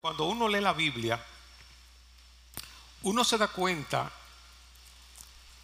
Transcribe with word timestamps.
Cuando 0.00 0.24
uno 0.24 0.48
lee 0.48 0.62
la 0.62 0.72
Biblia, 0.72 1.22
uno 3.02 3.22
se 3.22 3.36
da 3.36 3.48
cuenta 3.48 4.10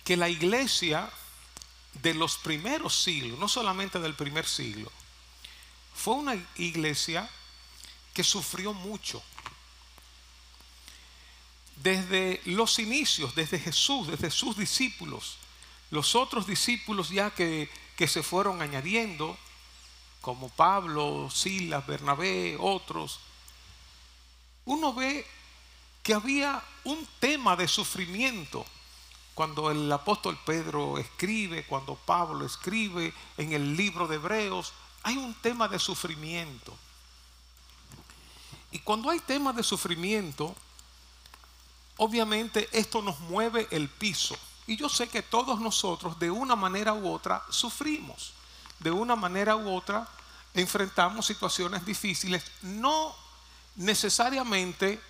que 0.04 0.14
la 0.14 0.28
iglesia 0.28 1.10
de 1.94 2.12
los 2.12 2.36
primeros 2.36 3.02
siglos, 3.02 3.38
no 3.38 3.48
solamente 3.48 3.98
del 3.98 4.14
primer 4.14 4.46
siglo, 4.46 4.92
fue 5.94 6.16
una 6.16 6.34
iglesia 6.56 7.30
que 8.12 8.22
sufrió 8.22 8.74
mucho. 8.74 9.22
Desde 11.76 12.42
los 12.44 12.78
inicios, 12.78 13.34
desde 13.34 13.58
Jesús, 13.58 14.06
desde 14.06 14.30
sus 14.30 14.58
discípulos, 14.58 15.38
los 15.90 16.14
otros 16.14 16.46
discípulos 16.46 17.08
ya 17.08 17.30
que, 17.30 17.70
que 17.96 18.06
se 18.06 18.22
fueron 18.22 18.60
añadiendo, 18.60 19.38
como 20.20 20.50
Pablo, 20.50 21.30
Silas, 21.30 21.86
Bernabé, 21.86 22.58
otros, 22.60 23.20
uno 24.66 24.92
ve 24.92 25.26
que 26.02 26.14
había 26.14 26.62
un 26.84 27.06
tema 27.18 27.56
de 27.56 27.66
sufrimiento 27.66 28.64
cuando 29.34 29.70
el 29.70 29.92
apóstol 29.92 30.38
Pedro 30.46 30.96
escribe, 30.96 31.66
cuando 31.66 31.94
Pablo 31.94 32.46
escribe 32.46 33.12
en 33.36 33.52
el 33.52 33.76
libro 33.76 34.08
de 34.08 34.16
Hebreos, 34.16 34.72
hay 35.02 35.18
un 35.18 35.34
tema 35.34 35.68
de 35.68 35.78
sufrimiento. 35.78 36.74
Y 38.70 38.78
cuando 38.78 39.10
hay 39.10 39.20
temas 39.20 39.54
de 39.54 39.62
sufrimiento, 39.62 40.56
obviamente 41.98 42.68
esto 42.72 43.02
nos 43.02 43.20
mueve 43.20 43.68
el 43.70 43.90
piso. 43.90 44.36
Y 44.66 44.76
yo 44.76 44.88
sé 44.88 45.08
que 45.08 45.22
todos 45.22 45.60
nosotros 45.60 46.18
de 46.18 46.30
una 46.30 46.56
manera 46.56 46.94
u 46.94 47.12
otra 47.12 47.42
sufrimos. 47.50 48.32
De 48.78 48.90
una 48.90 49.16
manera 49.16 49.54
u 49.54 49.74
otra 49.74 50.08
enfrentamos 50.54 51.26
situaciones 51.26 51.84
difíciles, 51.84 52.42
no 52.62 53.14
necesariamente 53.76 55.00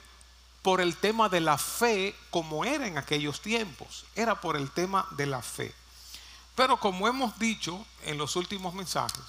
por 0.62 0.80
el 0.80 0.96
tema 0.96 1.28
de 1.28 1.40
la 1.40 1.58
fe 1.58 2.14
como 2.30 2.64
era 2.64 2.86
en 2.86 2.98
aquellos 2.98 3.40
tiempos, 3.40 4.04
era 4.14 4.40
por 4.40 4.56
el 4.56 4.70
tema 4.70 5.06
de 5.12 5.26
la 5.26 5.40
fe. 5.40 5.72
Pero 6.54 6.78
como 6.78 7.06
hemos 7.06 7.38
dicho 7.38 7.84
en 8.02 8.18
los 8.18 8.34
últimos 8.34 8.74
mensajes, 8.74 9.22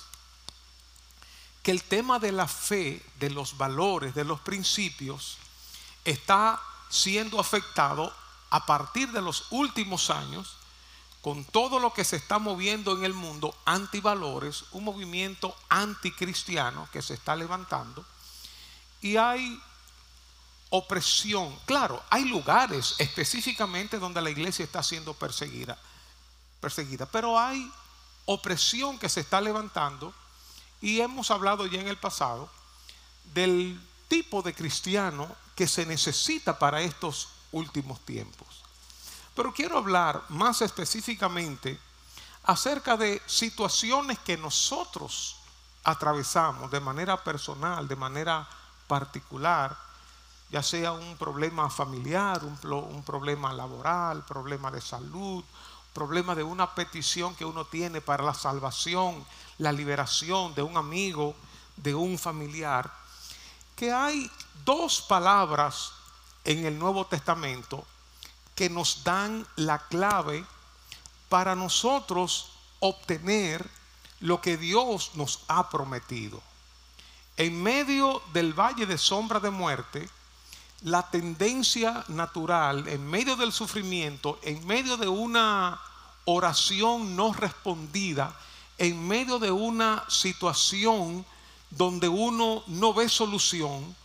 que 1.61 1.71
el 1.71 1.83
tema 1.83 2.17
de 2.17 2.31
la 2.31 2.47
fe, 2.47 3.05
de 3.19 3.29
los 3.29 3.57
valores, 3.57 4.15
de 4.15 4.23
los 4.23 4.39
principios, 4.39 5.37
está 6.05 6.59
siendo 6.89 7.39
afectado 7.39 8.13
a 8.49 8.65
partir 8.65 9.11
de 9.11 9.21
los 9.21 9.45
últimos 9.51 10.09
años 10.09 10.55
con 11.21 11.43
todo 11.43 11.79
lo 11.79 11.93
que 11.93 12.05
se 12.05 12.15
está 12.15 12.39
moviendo 12.39 12.97
en 12.97 13.03
el 13.03 13.13
mundo 13.13 13.53
antivalores, 13.65 14.63
un 14.71 14.85
movimiento 14.85 15.55
anticristiano 15.67 16.87
que 16.91 17.01
se 17.01 17.13
está 17.13 17.35
levantando 17.35 18.05
y 19.01 19.17
hay 19.17 19.61
opresión. 20.69 21.57
Claro, 21.65 22.03
hay 22.09 22.25
lugares 22.25 22.95
específicamente 22.97 23.99
donde 23.99 24.21
la 24.21 24.29
iglesia 24.29 24.65
está 24.65 24.83
siendo 24.83 25.13
perseguida, 25.13 25.77
perseguida, 26.59 27.05
pero 27.05 27.39
hay 27.39 27.71
opresión 28.25 28.99
que 28.99 29.09
se 29.09 29.21
está 29.21 29.39
levantando 29.39 30.13
y 30.81 30.99
hemos 30.99 31.31
hablado 31.31 31.65
ya 31.65 31.79
en 31.79 31.87
el 31.87 31.97
pasado 31.97 32.49
del 33.33 33.79
tipo 34.07 34.41
de 34.41 34.53
cristiano 34.53 35.33
que 35.55 35.67
se 35.67 35.85
necesita 35.85 36.59
para 36.59 36.81
estos 36.81 37.29
últimos 37.51 37.99
tiempos. 38.01 38.47
Pero 39.35 39.53
quiero 39.53 39.77
hablar 39.77 40.23
más 40.29 40.61
específicamente 40.61 41.79
acerca 42.43 42.97
de 42.97 43.21
situaciones 43.25 44.19
que 44.19 44.37
nosotros 44.37 45.37
atravesamos 45.83 46.71
de 46.71 46.79
manera 46.79 47.23
personal, 47.23 47.87
de 47.87 47.95
manera 47.95 48.47
particular, 48.87 49.77
ya 50.49 50.63
sea 50.63 50.93
un 50.93 51.17
problema 51.17 51.69
familiar, 51.69 52.41
un, 52.43 53.03
problema 53.03 53.51
laboral, 53.53 54.23
problema 54.23 54.71
de 54.71 54.81
salud, 54.81 55.43
problema 55.93 56.35
de 56.35 56.43
una 56.43 56.73
petición 56.73 57.35
que 57.35 57.45
uno 57.45 57.65
tiene 57.65 58.01
para 58.01 58.23
la 58.23 58.33
salvación, 58.33 59.25
la 59.57 59.71
liberación 59.71 60.55
de 60.55 60.61
un 60.61 60.77
amigo, 60.77 61.35
de 61.75 61.93
un 61.93 62.17
familiar, 62.17 62.91
que 63.75 63.91
hay 63.91 64.31
dos 64.63 65.01
palabras 65.01 65.91
en 66.45 66.65
el 66.65 66.79
Nuevo 66.79 67.05
Testamento 67.05 67.85
que 68.55 68.69
nos 68.69 69.03
dan 69.03 69.45
la 69.55 69.79
clave 69.79 70.45
para 71.29 71.55
nosotros 71.55 72.51
obtener 72.79 73.69
lo 74.21 74.41
que 74.41 74.57
Dios 74.57 75.11
nos 75.15 75.41
ha 75.47 75.69
prometido 75.69 76.41
en 77.37 77.61
medio 77.61 78.21
del 78.33 78.53
valle 78.53 78.87
de 78.87 78.97
sombra 78.97 79.39
de 79.39 79.51
muerte, 79.51 80.09
la 80.81 81.09
tendencia 81.09 82.03
natural, 82.07 82.87
en 82.87 83.07
medio 83.07 83.35
del 83.35 83.51
sufrimiento, 83.51 84.39
en 84.41 84.65
medio 84.65 84.97
de 84.97 85.07
una 85.07 85.79
oración 86.25 87.15
no 87.15 87.33
respondida, 87.33 88.35
en 88.79 89.07
medio 89.07 89.37
de 89.37 89.51
una 89.51 90.03
situación 90.07 91.25
donde 91.69 92.09
uno 92.09 92.63
no 92.67 92.93
ve 92.93 93.07
solución, 93.07 93.95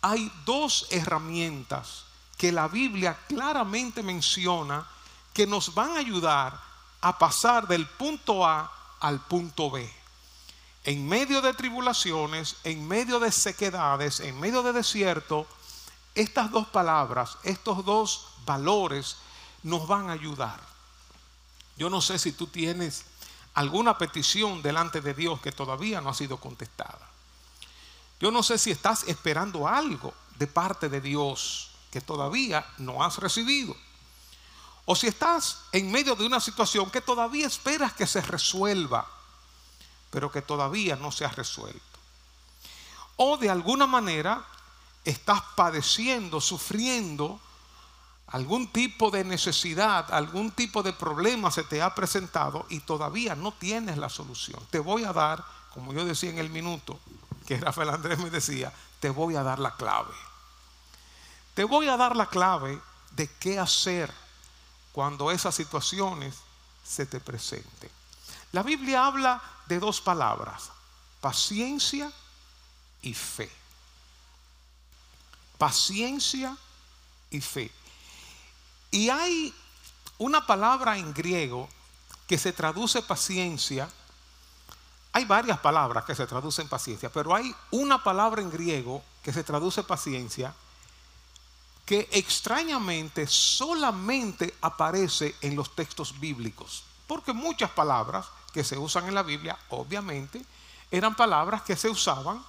hay 0.00 0.30
dos 0.44 0.86
herramientas 0.90 2.04
que 2.36 2.52
la 2.52 2.68
Biblia 2.68 3.18
claramente 3.28 4.02
menciona 4.02 4.86
que 5.32 5.46
nos 5.46 5.74
van 5.74 5.90
a 5.90 5.98
ayudar 5.98 6.58
a 7.00 7.18
pasar 7.18 7.66
del 7.66 7.86
punto 7.86 8.46
A 8.46 8.70
al 9.00 9.20
punto 9.20 9.70
B 9.70 9.99
en 10.84 11.06
medio 11.06 11.42
de 11.42 11.52
tribulaciones, 11.52 12.56
en 12.64 12.86
medio 12.86 13.20
de 13.20 13.30
sequedades, 13.30 14.20
en 14.20 14.38
medio 14.40 14.62
de 14.62 14.72
desierto, 14.72 15.46
estas 16.14 16.50
dos 16.50 16.66
palabras, 16.68 17.36
estos 17.44 17.84
dos 17.84 18.28
valores 18.46 19.16
nos 19.62 19.86
van 19.86 20.08
a 20.08 20.14
ayudar. 20.14 20.60
Yo 21.76 21.90
no 21.90 22.00
sé 22.00 22.18
si 22.18 22.32
tú 22.32 22.46
tienes 22.46 23.04
alguna 23.54 23.98
petición 23.98 24.62
delante 24.62 25.00
de 25.00 25.14
Dios 25.14 25.40
que 25.40 25.52
todavía 25.52 26.00
no 26.00 26.10
ha 26.10 26.14
sido 26.14 26.38
contestada. 26.38 27.08
Yo 28.18 28.30
no 28.30 28.42
sé 28.42 28.58
si 28.58 28.70
estás 28.70 29.04
esperando 29.04 29.66
algo 29.66 30.12
de 30.38 30.46
parte 30.46 30.88
de 30.88 31.00
Dios 31.00 31.70
que 31.90 32.00
todavía 32.00 32.66
no 32.78 33.02
has 33.02 33.18
recibido. 33.18 33.76
O 34.84 34.96
si 34.96 35.06
estás 35.06 35.58
en 35.72 35.90
medio 35.90 36.16
de 36.16 36.26
una 36.26 36.40
situación 36.40 36.90
que 36.90 37.00
todavía 37.00 37.46
esperas 37.46 37.92
que 37.92 38.06
se 38.06 38.20
resuelva 38.20 39.06
pero 40.10 40.30
que 40.30 40.42
todavía 40.42 40.96
no 40.96 41.12
se 41.12 41.24
ha 41.24 41.30
resuelto. 41.30 41.80
O 43.16 43.36
de 43.36 43.50
alguna 43.50 43.86
manera 43.86 44.44
estás 45.04 45.40
padeciendo, 45.54 46.40
sufriendo 46.40 47.40
algún 48.28 48.68
tipo 48.68 49.10
de 49.10 49.24
necesidad, 49.24 50.12
algún 50.12 50.52
tipo 50.52 50.82
de 50.82 50.92
problema 50.92 51.50
se 51.50 51.64
te 51.64 51.82
ha 51.82 51.94
presentado 51.94 52.66
y 52.68 52.80
todavía 52.80 53.34
no 53.34 53.52
tienes 53.52 53.98
la 53.98 54.08
solución. 54.08 54.60
Te 54.70 54.78
voy 54.78 55.04
a 55.04 55.12
dar, 55.12 55.44
como 55.74 55.92
yo 55.92 56.04
decía 56.04 56.30
en 56.30 56.38
el 56.38 56.50
minuto, 56.50 56.98
que 57.46 57.58
Rafael 57.58 57.90
Andrés 57.90 58.18
me 58.18 58.30
decía, 58.30 58.72
te 59.00 59.10
voy 59.10 59.34
a 59.34 59.42
dar 59.42 59.58
la 59.58 59.74
clave. 59.74 60.14
Te 61.54 61.64
voy 61.64 61.88
a 61.88 61.96
dar 61.96 62.14
la 62.14 62.26
clave 62.26 62.80
de 63.12 63.28
qué 63.38 63.58
hacer 63.58 64.12
cuando 64.92 65.30
esas 65.30 65.54
situaciones 65.54 66.36
se 66.84 67.06
te 67.06 67.20
presenten. 67.20 67.90
La 68.52 68.62
Biblia 68.62 69.06
habla 69.06 69.42
de 69.70 69.78
dos 69.78 70.00
palabras, 70.00 70.70
paciencia 71.20 72.12
y 73.02 73.14
fe. 73.14 73.48
Paciencia 75.56 76.56
y 77.30 77.40
fe. 77.40 77.70
Y 78.90 79.08
hay 79.08 79.54
una 80.18 80.44
palabra 80.44 80.98
en 80.98 81.14
griego 81.14 81.68
que 82.26 82.36
se 82.36 82.52
traduce 82.52 83.00
paciencia. 83.02 83.88
Hay 85.12 85.24
varias 85.24 85.60
palabras 85.60 86.04
que 86.04 86.16
se 86.16 86.26
traducen 86.26 86.68
paciencia, 86.68 87.10
pero 87.12 87.34
hay 87.34 87.54
una 87.70 88.02
palabra 88.02 88.42
en 88.42 88.50
griego 88.50 89.04
que 89.22 89.32
se 89.32 89.44
traduce 89.44 89.84
paciencia 89.84 90.52
que 91.86 92.08
extrañamente 92.12 93.26
solamente 93.28 94.54
aparece 94.60 95.36
en 95.40 95.54
los 95.54 95.74
textos 95.76 96.18
bíblicos. 96.18 96.84
Porque 97.06 97.32
muchas 97.32 97.70
palabras 97.70 98.26
que 98.52 98.64
se 98.64 98.76
usan 98.78 99.08
en 99.08 99.14
la 99.14 99.22
Biblia, 99.22 99.58
obviamente, 99.70 100.44
eran 100.90 101.14
palabras 101.14 101.62
que 101.62 101.76
se 101.76 101.88
usaban 101.88 102.44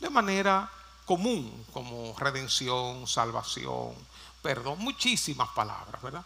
de 0.00 0.10
manera 0.10 0.70
común, 1.04 1.64
como 1.72 2.14
redención, 2.18 3.06
salvación, 3.06 3.94
perdón, 4.42 4.78
muchísimas 4.80 5.48
palabras, 5.50 6.02
¿verdad? 6.02 6.24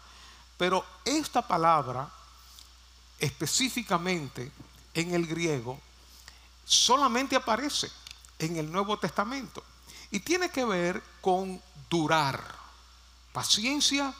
Pero 0.57 0.83
esta 1.05 1.47
palabra, 1.47 2.09
específicamente 3.19 4.51
en 4.93 5.13
el 5.13 5.27
griego, 5.27 5.79
solamente 6.65 7.35
aparece 7.35 7.89
en 8.39 8.57
el 8.57 8.71
Nuevo 8.71 8.97
Testamento 8.97 9.63
y 10.09 10.19
tiene 10.19 10.49
que 10.49 10.65
ver 10.65 11.01
con 11.21 11.61
durar. 11.89 12.43
Paciencia, 13.31 14.13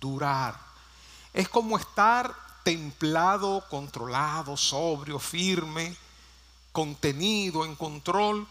durar. 0.00 0.58
Es 1.32 1.48
como 1.48 1.76
estar 1.76 2.34
templado, 2.70 3.64
controlado, 3.68 4.56
sobrio, 4.56 5.18
firme, 5.18 5.96
contenido, 6.70 7.64
en 7.64 7.74
control, 7.74 8.46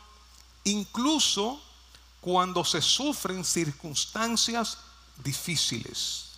incluso 0.65 1.61
cuando 2.19 2.65
se 2.65 2.81
sufren 2.81 3.45
circunstancias 3.45 4.79
difíciles. 5.23 6.31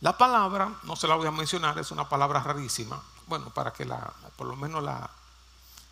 La 0.00 0.16
palabra, 0.16 0.80
no 0.84 0.96
se 0.96 1.06
la 1.06 1.16
voy 1.16 1.26
a 1.26 1.32
mencionar, 1.32 1.78
es 1.78 1.90
una 1.90 2.08
palabra 2.08 2.42
rarísima, 2.42 3.02
bueno, 3.26 3.50
para 3.50 3.70
que 3.70 3.84
la, 3.84 4.10
por 4.38 4.46
lo 4.46 4.56
menos 4.56 4.82
la, 4.82 5.10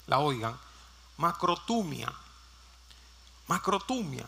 la 0.07 0.21
oigan, 0.21 0.59
macrotumia, 1.19 2.11
macrotumia, 3.47 4.27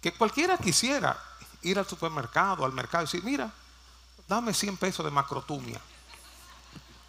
que 0.00 0.14
cualquiera 0.16 0.56
quisiera 0.56 1.20
ir 1.62 1.76
al 1.76 1.88
supermercado, 1.88 2.64
al 2.64 2.72
mercado 2.72 3.02
y 3.02 3.06
decir, 3.06 3.24
mira, 3.24 3.52
dame 4.28 4.52
100 4.52 4.76
pesos 4.76 5.04
de 5.04 5.10
macrotumia, 5.10 5.80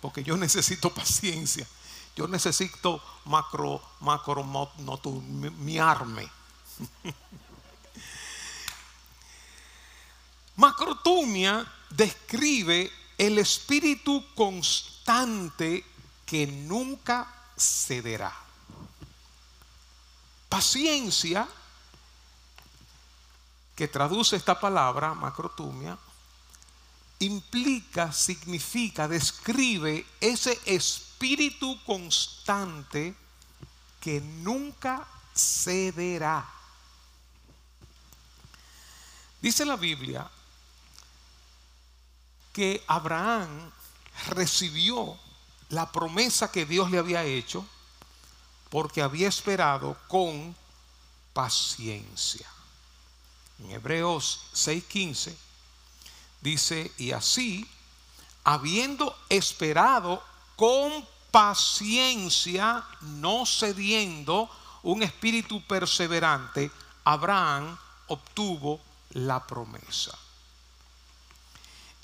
porque 0.02 0.24
yo 0.24 0.38
necesito 0.38 0.90
paciencia, 0.94 1.68
yo 2.16 2.28
necesito 2.28 3.02
macro, 3.26 3.82
macro, 4.00 4.44
miarme. 5.60 6.30
Macrotumia 10.56 11.66
describe 11.90 12.92
el 13.18 13.38
espíritu 13.38 14.26
constante 14.36 15.86
que 16.26 16.46
nunca 16.46 17.34
cederá. 17.58 18.36
Paciencia, 20.50 21.48
que 23.74 23.88
traduce 23.88 24.36
esta 24.36 24.60
palabra, 24.60 25.14
macrotumia, 25.14 25.98
implica, 27.20 28.12
significa, 28.12 29.08
describe 29.08 30.06
ese 30.22 30.58
espíritu 30.66 31.78
constante 31.84 33.14
que 34.00 34.22
nunca 34.22 35.06
cederá. 35.36 36.50
Dice 39.42 39.66
la 39.66 39.76
Biblia 39.76 40.30
que 42.54 42.84
Abraham 42.88 43.72
recibió 44.30 45.18
la 45.70 45.92
promesa 45.92 46.52
que 46.52 46.66
Dios 46.66 46.90
le 46.90 46.98
había 46.98 47.24
hecho 47.24 47.66
porque 48.70 49.02
había 49.02 49.28
esperado 49.28 49.98
con 50.08 50.56
paciencia. 51.34 52.48
En 53.60 53.72
Hebreos 53.72 54.42
6:15 54.54 55.49
dice, 56.42 56.92
y 56.98 57.12
así, 57.12 57.70
habiendo 58.44 59.18
esperado 59.30 60.24
con 60.56 61.08
paciencia, 61.32 62.84
no 63.02 63.46
cediendo, 63.46 64.50
un 64.84 65.04
espíritu 65.04 65.66
perseverante, 65.68 66.72
Abraham 67.04 67.78
obtuvo 68.08 68.80
la 69.12 69.46
promesa. 69.46 70.18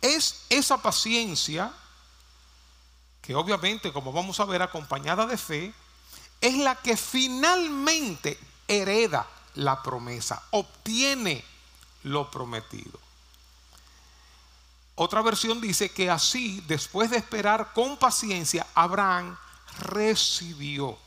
Es 0.01 0.45
esa 0.49 0.81
paciencia 0.81 1.71
que 3.21 3.33
obviamente, 3.33 3.91
como 3.91 4.13
vamos 4.13 4.39
a 4.39 4.45
ver, 4.45 4.61
acompañada 4.61 5.25
de 5.25 5.37
fe, 5.37 5.73
es 6.41 6.57
la 6.57 6.75
que 6.75 6.95
finalmente 6.95 8.39
hereda 8.67 9.27
la 9.55 9.81
promesa, 9.81 10.43
obtiene 10.51 11.43
lo 12.03 12.29
prometido. 12.29 13.04
Otra 14.95 15.21
versión 15.21 15.59
dice 15.59 15.89
que 15.91 16.09
así, 16.09 16.63
después 16.67 17.09
de 17.09 17.17
esperar 17.17 17.73
con 17.73 17.97
paciencia, 17.97 18.65
Abraham 18.73 19.37
recibió 19.79 20.97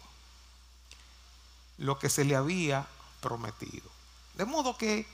lo 1.78 1.98
que 1.98 2.10
se 2.10 2.24
le 2.24 2.36
había 2.36 2.86
prometido. 3.20 3.88
De 4.34 4.44
modo 4.44 4.76
que 4.76 5.06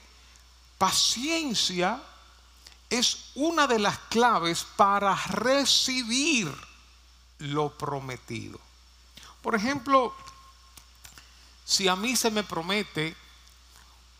paciencia 0.77 2.01
es 2.89 3.31
una 3.35 3.65
de 3.65 3.79
las 3.79 3.97
claves 4.09 4.65
para 4.75 5.15
recibir 5.27 6.53
lo 7.39 7.75
prometido. 7.77 8.59
Por 9.41 9.55
ejemplo, 9.55 10.13
si 11.63 11.87
a 11.87 11.95
mí 11.95 12.15
se 12.15 12.29
me 12.29 12.43
promete 12.43 13.15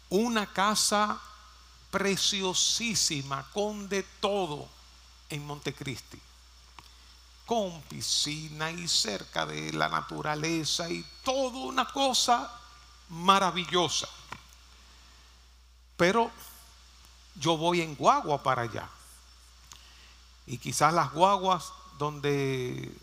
una 0.10 0.52
casa 0.52 1.20
preciosísima 1.96 3.50
con 3.54 3.88
de 3.88 4.04
todo 4.20 4.68
en 5.30 5.48
Montecristi, 5.48 6.20
con 7.46 7.82
piscina 7.84 8.70
y 8.70 8.86
cerca 8.86 9.46
de 9.46 9.72
la 9.72 9.88
naturaleza 9.88 10.90
y 10.90 11.06
todo 11.24 11.60
una 11.60 11.86
cosa 11.86 12.52
maravillosa. 13.08 14.10
Pero 15.96 16.30
yo 17.36 17.56
voy 17.56 17.80
en 17.80 17.96
guagua 17.96 18.44
para 18.44 18.64
allá. 18.64 18.90
Y 20.48 20.58
quizás 20.58 20.94
las 20.94 21.14
guaguas 21.14 21.72
donde 21.98 22.94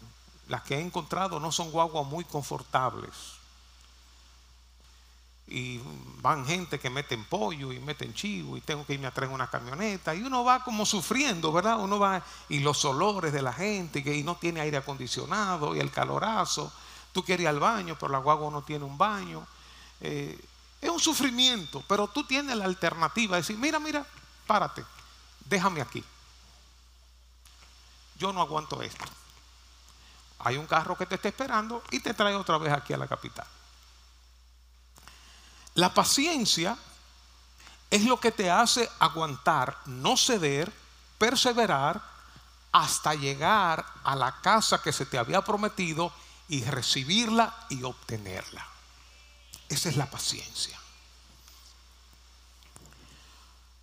las 0.48 0.64
que 0.64 0.74
he 0.74 0.80
encontrado 0.82 1.40
no 1.40 1.50
son 1.50 1.70
guaguas 1.70 2.06
muy 2.06 2.26
confortables. 2.26 3.41
Y 5.48 5.80
van 6.22 6.46
gente 6.46 6.78
que 6.78 6.88
meten 6.88 7.24
pollo 7.24 7.72
y 7.72 7.78
meten 7.80 8.14
chivo 8.14 8.56
y 8.56 8.60
tengo 8.60 8.86
que 8.86 8.94
irme 8.94 9.06
a 9.06 9.10
traer 9.10 9.30
una 9.30 9.50
camioneta 9.50 10.14
y 10.14 10.22
uno 10.22 10.44
va 10.44 10.64
como 10.64 10.86
sufriendo, 10.86 11.52
¿verdad? 11.52 11.78
Uno 11.80 11.98
va 11.98 12.22
y 12.48 12.60
los 12.60 12.84
olores 12.84 13.32
de 13.32 13.42
la 13.42 13.52
gente 13.52 13.98
y 13.98 14.22
no 14.22 14.36
tiene 14.36 14.60
aire 14.60 14.78
acondicionado 14.78 15.74
y 15.74 15.80
el 15.80 15.90
calorazo. 15.90 16.72
Tú 17.12 17.22
quieres 17.24 17.42
ir 17.42 17.48
al 17.48 17.60
baño, 17.60 17.96
pero 17.98 18.12
la 18.12 18.18
guagua 18.18 18.50
no 18.50 18.62
tiene 18.62 18.84
un 18.84 18.96
baño. 18.96 19.46
Eh, 20.00 20.38
es 20.80 20.90
un 20.90 21.00
sufrimiento, 21.00 21.84
pero 21.86 22.08
tú 22.08 22.24
tienes 22.24 22.56
la 22.56 22.64
alternativa 22.64 23.36
de 23.36 23.42
decir, 23.42 23.58
mira, 23.58 23.78
mira, 23.78 24.04
párate, 24.46 24.84
déjame 25.44 25.80
aquí. 25.80 26.02
Yo 28.18 28.32
no 28.32 28.40
aguanto 28.40 28.82
esto. 28.82 29.04
Hay 30.40 30.56
un 30.56 30.66
carro 30.66 30.96
que 30.96 31.06
te 31.06 31.14
está 31.14 31.28
esperando 31.28 31.82
y 31.90 32.00
te 32.00 32.14
trae 32.14 32.34
otra 32.34 32.58
vez 32.58 32.72
aquí 32.72 32.92
a 32.92 32.96
la 32.96 33.06
capital. 33.06 33.46
La 35.74 35.94
paciencia 35.94 36.76
es 37.90 38.04
lo 38.04 38.18
que 38.18 38.32
te 38.32 38.50
hace 38.50 38.88
aguantar, 38.98 39.78
no 39.86 40.16
ceder, 40.16 40.72
perseverar 41.18 42.02
hasta 42.72 43.14
llegar 43.14 43.84
a 44.04 44.16
la 44.16 44.40
casa 44.40 44.82
que 44.82 44.92
se 44.92 45.06
te 45.06 45.18
había 45.18 45.42
prometido 45.42 46.12
y 46.48 46.64
recibirla 46.64 47.54
y 47.68 47.82
obtenerla. 47.82 48.66
Esa 49.68 49.88
es 49.88 49.96
la 49.96 50.10
paciencia. 50.10 50.78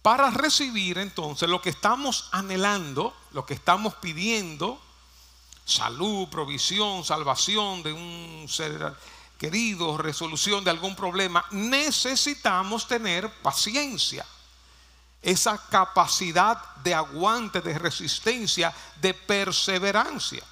Para 0.01 0.29
recibir 0.31 0.97
entonces 0.97 1.49
lo 1.49 1.61
que 1.61 1.69
estamos 1.69 2.29
anhelando, 2.31 3.15
lo 3.31 3.45
que 3.45 3.53
estamos 3.53 3.95
pidiendo, 3.95 4.79
salud, 5.65 6.29
provisión, 6.29 7.03
salvación 7.03 7.83
de 7.83 7.93
un 7.93 8.47
ser 8.49 8.95
querido, 9.39 9.97
resolución 9.97 10.63
de 10.63 10.69
algún 10.69 10.95
problema, 10.95 11.43
necesitamos 11.51 12.87
tener 12.87 13.31
paciencia. 13.41 14.25
Esa 15.21 15.57
capacidad 15.69 16.75
de 16.75 16.93
aguante, 16.93 17.61
de 17.61 17.79
resistencia, 17.79 18.73
de 19.01 19.13
perseverancia. 19.13 20.43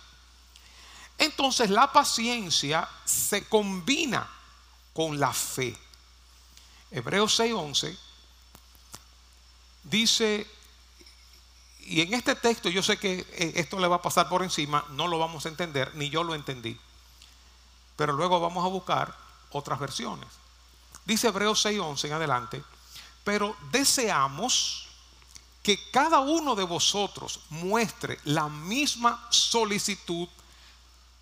Entonces 1.18 1.70
la 1.70 1.92
paciencia 1.92 2.88
se 3.04 3.46
combina 3.48 4.28
con 4.94 5.20
la 5.20 5.34
fe. 5.34 5.78
Hebreos 6.90 7.40
6:11 7.40 7.98
dice 9.84 10.48
y 11.82 12.02
en 12.02 12.14
este 12.14 12.36
texto 12.36 12.70
yo 12.70 12.84
sé 12.84 12.98
que 12.98 13.26
eh, 13.32 13.54
esto 13.56 13.80
le 13.80 13.88
va 13.88 13.98
a 13.98 14.02
pasar 14.02 14.28
por 14.28 14.44
encima, 14.44 14.86
no 14.92 15.08
lo 15.08 15.20
vamos 15.20 15.46
a 15.46 15.50
entender, 15.50 15.94
ni 15.96 16.10
yo 16.10 16.24
lo 16.24 16.36
entendí. 16.36 16.78
Pero 17.98 18.14
luego 18.14 18.40
vamos 18.40 18.64
a 18.64 18.70
buscar 18.70 19.14
otras 19.52 19.78
versiones. 19.80 20.30
Dice 21.04 21.28
Hebreos 21.28 21.66
6:11 21.66 22.08
en 22.08 22.14
adelante, 22.14 22.64
pero 23.26 23.58
deseamos 23.72 24.88
que 25.62 25.90
cada 25.92 26.20
uno 26.20 26.56
de 26.56 26.64
vosotros 26.64 27.42
muestre 27.50 28.20
la 28.24 28.48
misma 28.48 29.28
solicitud 29.30 30.30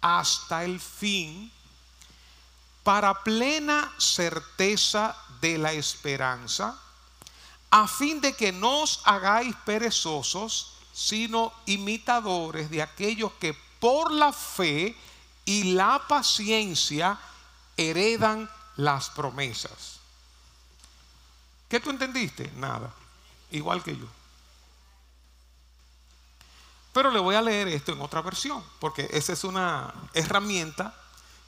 hasta 0.01 0.63
el 0.63 0.79
fin 0.79 1.51
para 2.84 3.24
plena 3.24 3.91
certeza 3.98 5.17
de 5.41 5.58
la 5.58 5.72
esperanza 5.74 6.79
a 7.72 7.88
fin 7.88 8.22
de 8.22 8.34
que 8.34 8.51
no 8.51 8.84
os 8.84 9.01
hagáis 9.03 9.53
perezosos, 9.65 10.72
sino 10.94 11.51
imitadores 11.65 12.70
de 12.70 12.82
aquellos 12.82 13.34
que 13.34 13.53
por 13.79 14.12
la 14.12 14.32
fe 14.32 14.96
y 15.45 15.73
la 15.73 16.01
paciencia 16.07 17.17
heredan 17.77 18.49
las 18.75 19.09
promesas. 19.11 19.99
¿Qué 21.69 21.79
tú 21.79 21.89
entendiste? 21.89 22.51
Nada. 22.55 22.93
Igual 23.51 23.83
que 23.83 23.95
yo. 23.95 24.05
Pero 26.93 27.11
le 27.11 27.19
voy 27.19 27.35
a 27.35 27.41
leer 27.41 27.67
esto 27.67 27.91
en 27.91 28.01
otra 28.01 28.21
versión, 28.21 28.63
porque 28.79 29.07
esa 29.11 29.33
es 29.33 29.43
una 29.43 29.93
herramienta 30.13 30.95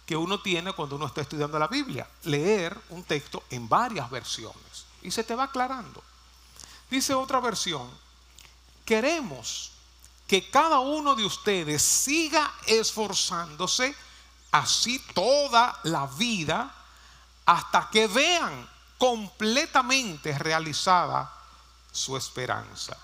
que 0.05 0.17
uno 0.17 0.41
tiene 0.41 0.73
cuando 0.73 0.95
uno 0.95 1.07
está 1.07 1.21
estudiando 1.21 1.57
la 1.57 1.67
Biblia. 1.67 2.07
Leer 2.23 2.77
un 2.89 3.03
texto 3.03 3.43
en 3.49 3.67
varias 3.67 4.09
versiones. 4.09 4.85
Y 5.01 5.11
se 5.11 5.23
te 5.23 5.35
va 5.35 5.45
aclarando. 5.45 6.03
Dice 6.89 7.13
otra 7.13 7.39
versión, 7.39 7.89
queremos 8.85 9.71
que 10.27 10.49
cada 10.49 10.79
uno 10.79 11.15
de 11.15 11.25
ustedes 11.25 11.81
siga 11.81 12.53
esforzándose 12.65 13.95
así 14.51 14.99
toda 15.13 15.79
la 15.83 16.05
vida 16.05 16.73
hasta 17.45 17.89
que 17.89 18.07
vean 18.07 18.69
completamente 18.97 20.37
realizada 20.37 21.33
su 21.91 22.17
esperanza. 22.17 22.97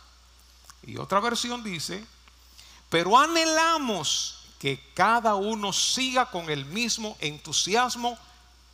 Y 0.84 0.98
otra 0.98 1.22
versión 1.22 1.64
dice, 1.64 2.06
pero 2.90 3.18
anhelamos 3.18 4.40
que 4.60 4.92
cada 4.94 5.36
uno 5.36 5.72
siga 5.72 6.30
con 6.30 6.50
el 6.50 6.66
mismo 6.66 7.16
entusiasmo 7.22 8.18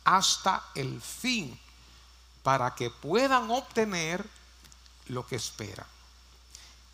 hasta 0.04 0.64
el 0.74 1.00
fin, 1.00 1.58
para 2.42 2.74
que 2.74 2.90
puedan 2.90 3.50
obtener 3.50 4.28
lo 5.06 5.26
que 5.26 5.36
esperan. 5.36 5.86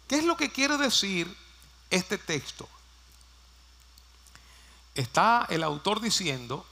¿Qué 0.08 0.16
es 0.16 0.24
lo 0.24 0.36
que 0.36 0.52
quiere 0.52 0.76
decir 0.76 1.34
este 1.90 2.18
texto? 2.18 2.68
Está 4.94 5.46
el 5.50 5.62
autor 5.62 6.00
diciendo, 6.00 6.64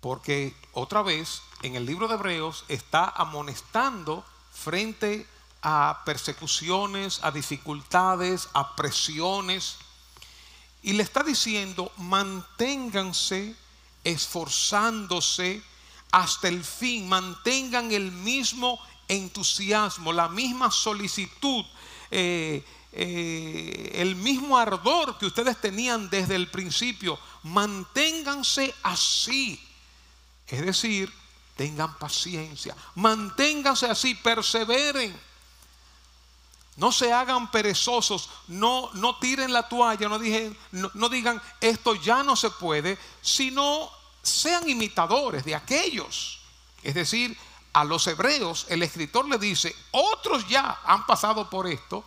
porque 0.00 0.56
otra 0.72 1.02
vez 1.02 1.42
en 1.62 1.76
el 1.76 1.86
libro 1.86 2.08
de 2.08 2.14
Hebreos 2.14 2.64
está 2.68 3.04
amonestando 3.08 4.24
frente 4.52 5.26
a 5.62 6.02
persecuciones, 6.04 7.20
a 7.22 7.30
dificultades, 7.30 8.48
a 8.52 8.74
presiones, 8.74 9.76
y 10.82 10.94
le 10.94 11.04
está 11.04 11.22
diciendo, 11.22 11.92
manténganse 11.96 13.54
esforzándose 14.02 15.62
hasta 16.10 16.48
el 16.48 16.64
fin, 16.64 17.08
mantengan 17.08 17.92
el 17.92 18.10
mismo 18.10 18.80
entusiasmo, 19.06 20.12
la 20.12 20.28
misma 20.28 20.70
solicitud, 20.70 21.64
eh, 22.12 22.64
eh, 22.92 23.90
el 23.94 24.14
mismo 24.14 24.56
ardor 24.56 25.18
que 25.18 25.26
ustedes 25.26 25.60
tenían 25.60 26.08
desde 26.10 26.36
el 26.36 26.48
principio. 26.50 27.18
Manténganse 27.42 28.74
así. 28.82 29.60
Es 30.46 30.64
decir, 30.64 31.12
tengan 31.56 31.98
paciencia, 31.98 32.76
manténganse 32.94 33.86
así, 33.86 34.14
perseveren 34.14 35.18
no 36.76 36.90
se 36.90 37.12
hagan 37.12 37.50
perezosos, 37.50 38.30
no, 38.48 38.90
no 38.94 39.18
tiren 39.18 39.52
la 39.52 39.68
toalla, 39.68 40.08
no, 40.08 40.18
no, 40.94 41.08
digan 41.08 41.40
esto 41.60 41.94
ya 41.94 42.22
no 42.22 42.34
se 42.34 42.48
puede, 42.50 42.98
sino 43.20 43.90
sean 44.22 44.68
imitadores 44.68 45.44
de 45.44 45.54
aquellos. 45.54 46.40
Es 46.82 46.94
decir, 46.94 47.36
a 47.72 47.84
los 47.84 48.06
hebreos 48.06 48.66
el 48.68 48.82
escritor 48.82 49.28
le 49.28 49.38
dice, 49.38 49.74
otros 49.92 50.46
ya 50.48 50.80
han 50.84 51.06
pasado 51.06 51.48
por 51.48 51.66
esto, 51.66 52.04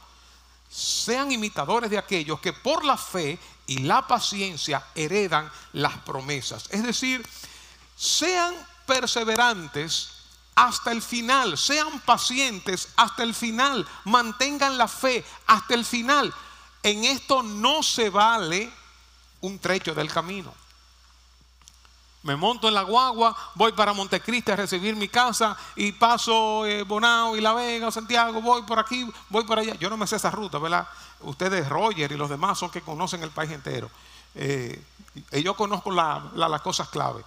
sean 0.70 1.32
imitadores 1.32 1.90
de 1.90 1.98
aquellos 1.98 2.40
que 2.40 2.54
por 2.54 2.84
la 2.84 2.98
fe 2.98 3.40
y 3.68 3.80
la 3.80 4.06
paciencia 4.08 4.86
heredan 4.94 5.52
las 5.74 5.98
promesas. 6.00 6.68
Es 6.70 6.84
decir, 6.84 7.26
sean 7.96 8.54
perseverantes 8.86 10.10
hasta 10.56 10.92
el 10.92 11.02
final, 11.02 11.58
sean 11.58 12.00
pacientes 12.02 12.90
hasta 12.96 13.24
el 13.24 13.34
final, 13.34 13.88
mantengan 14.06 14.78
la 14.78 14.88
fe 14.88 15.24
hasta 15.48 15.74
el 15.74 15.86
final. 15.86 16.34
En 16.84 17.04
esto 17.04 17.42
no 17.42 17.82
se 17.82 18.10
vale 18.10 18.72
un 19.42 19.60
trecho 19.60 19.94
del 19.94 20.12
camino. 20.12 20.54
Me 22.26 22.36
monto 22.36 22.68
en 22.68 22.74
la 22.74 22.82
guagua, 22.82 23.36
voy 23.54 23.72
para 23.74 23.94
Montecristi 23.94 24.52
a 24.52 24.56
recibir 24.56 24.96
mi 24.96 25.08
casa 25.08 25.56
y 25.76 25.92
paso 25.92 26.66
eh, 26.66 26.82
Bonao 26.82 27.38
y 27.38 27.42
La 27.42 27.54
Vega, 27.54 27.92
Santiago, 27.92 28.42
voy 28.42 28.64
por 28.64 28.80
aquí, 28.80 29.08
voy 29.30 29.44
por 29.44 29.60
allá. 29.60 29.76
Yo 29.76 29.92
no 29.92 29.96
me 29.96 30.08
sé 30.08 30.16
esa 30.16 30.32
ruta, 30.32 30.58
¿verdad? 30.58 30.88
Ustedes, 31.22 31.70
Roger 31.70 32.12
y 32.12 32.18
los 32.18 32.30
demás 32.30 32.58
son 32.58 32.72
que 32.72 32.82
conocen 32.82 33.22
el 33.22 33.30
país 33.30 33.52
entero. 33.52 33.92
Eh, 34.34 34.84
y 35.32 35.44
yo 35.44 35.54
conozco 35.54 35.92
las 35.92 36.62
cosas 36.62 36.90
clave 36.90 37.24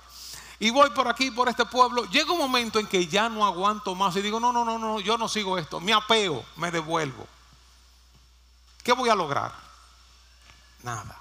y 0.60 0.70
voy 0.70 0.90
por 0.90 1.06
aquí, 1.06 1.30
por 1.30 1.48
este 1.48 1.64
pueblo, 1.64 2.04
llega 2.06 2.32
un 2.32 2.38
momento 2.38 2.80
en 2.80 2.86
que 2.86 3.06
ya 3.06 3.28
no 3.28 3.46
aguanto 3.46 3.94
más 3.94 4.16
y 4.16 4.22
digo, 4.22 4.40
no, 4.40 4.52
no, 4.52 4.64
no, 4.64 4.78
no, 4.78 4.98
yo 4.98 5.16
no 5.16 5.28
sigo 5.28 5.56
esto, 5.56 5.80
me 5.80 5.92
apeo, 5.92 6.44
me 6.56 6.70
devuelvo. 6.70 7.26
¿Qué 8.82 8.92
voy 8.92 9.08
a 9.08 9.14
lograr? 9.14 9.52
Nada. 10.82 11.17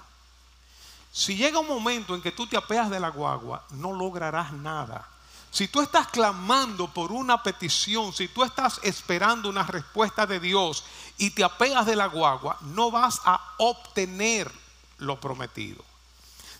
Si 1.18 1.34
llega 1.36 1.58
un 1.58 1.66
momento 1.66 2.14
en 2.14 2.22
que 2.22 2.30
tú 2.30 2.46
te 2.46 2.56
apeas 2.56 2.88
de 2.90 3.00
la 3.00 3.08
guagua, 3.08 3.64
no 3.70 3.92
lograrás 3.92 4.52
nada. 4.52 5.04
Si 5.50 5.66
tú 5.66 5.80
estás 5.80 6.06
clamando 6.06 6.86
por 6.94 7.10
una 7.10 7.42
petición, 7.42 8.12
si 8.12 8.28
tú 8.28 8.44
estás 8.44 8.78
esperando 8.84 9.48
una 9.48 9.64
respuesta 9.64 10.28
de 10.28 10.38
Dios 10.38 10.84
y 11.16 11.30
te 11.30 11.42
apeas 11.42 11.86
de 11.86 11.96
la 11.96 12.06
guagua, 12.06 12.56
no 12.60 12.92
vas 12.92 13.20
a 13.24 13.54
obtener 13.58 14.48
lo 14.98 15.18
prometido 15.18 15.84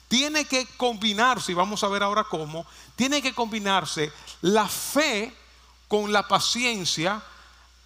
tiene 0.09 0.47
que 0.47 0.67
combinarse, 0.79 1.53
y 1.53 1.55
vamos 1.55 1.85
a 1.85 1.89
ver 1.89 2.03
ahora 2.03 2.25
cómo, 2.25 2.67
tiene 2.97 3.23
que 3.23 3.35
combinarse 3.35 4.11
la 4.41 4.67
fe 4.67 5.37
con 5.87 6.13
la 6.13 6.27
paciencia 6.27 7.23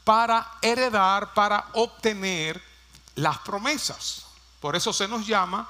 para 0.05 0.53
heredar, 0.63 1.35
para 1.35 1.67
obtener 1.75 2.63
las 3.17 3.39
promesas. 3.39 4.25
Por 4.61 4.77
eso 4.77 4.93
se 4.93 5.09
nos 5.09 5.27
llama 5.27 5.69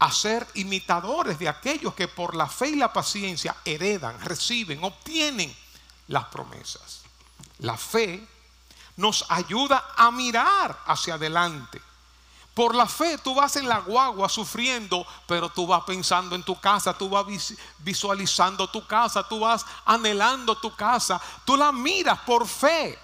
a 0.00 0.10
ser 0.10 0.46
imitadores 0.54 1.38
de 1.38 1.48
aquellos 1.48 1.94
que 1.94 2.08
por 2.08 2.34
la 2.34 2.48
fe 2.48 2.70
y 2.70 2.76
la 2.76 2.92
paciencia 2.92 3.56
heredan, 3.64 4.20
reciben, 4.20 4.82
obtienen 4.82 5.54
las 6.08 6.24
promesas. 6.26 7.02
La 7.58 7.76
fe 7.76 8.26
nos 8.96 9.24
ayuda 9.28 9.92
a 9.96 10.10
mirar 10.10 10.80
hacia 10.86 11.14
adelante 11.14 11.80
por 12.54 12.74
la 12.74 12.86
fe 12.86 13.16
tú 13.16 13.34
vas 13.34 13.56
en 13.56 13.68
la 13.68 13.78
guagua 13.78 14.28
sufriendo, 14.28 15.06
pero 15.26 15.48
tú 15.48 15.66
vas 15.66 15.82
pensando 15.84 16.34
en 16.34 16.42
tu 16.42 16.60
casa, 16.60 16.92
tú 16.92 17.08
vas 17.08 17.24
visualizando 17.78 18.68
tu 18.68 18.86
casa, 18.86 19.26
tú 19.26 19.40
vas 19.40 19.64
anhelando 19.86 20.54
tu 20.56 20.74
casa, 20.74 21.20
tú 21.44 21.56
la 21.56 21.72
miras 21.72 22.18
por 22.20 22.46
fe. 22.46 22.98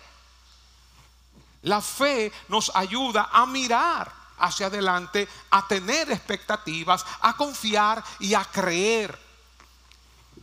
La 1.62 1.80
fe 1.80 2.32
nos 2.48 2.70
ayuda 2.74 3.30
a 3.32 3.46
mirar 3.46 4.12
hacia 4.38 4.66
adelante, 4.66 5.28
a 5.50 5.66
tener 5.66 6.10
expectativas, 6.10 7.04
a 7.20 7.36
confiar 7.36 8.02
y 8.18 8.34
a 8.34 8.44
creer. 8.44 9.26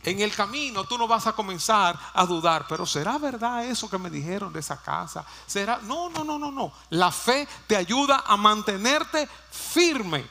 En 0.02 0.20
el 0.20 0.34
camino 0.34 0.84
tú 0.84 0.98
no 0.98 1.08
vas 1.08 1.26
a 1.26 1.32
comenzar 1.32 1.98
a 2.12 2.26
dudar, 2.26 2.66
pero 2.68 2.84
¿será 2.84 3.16
verdad 3.16 3.64
eso 3.64 3.88
que 3.88 3.96
me 3.96 4.10
dijeron 4.10 4.52
de 4.52 4.60
esa 4.60 4.76
casa? 4.82 5.24
¿Será? 5.46 5.78
No, 5.82 6.10
no, 6.10 6.24
no, 6.24 6.38
no, 6.38 6.50
no. 6.50 6.72
La 6.90 7.10
fe 7.10 7.48
te 7.66 7.76
ayuda 7.76 8.24
a 8.26 8.36
mantenerte 8.36 9.26
firme 9.50 10.28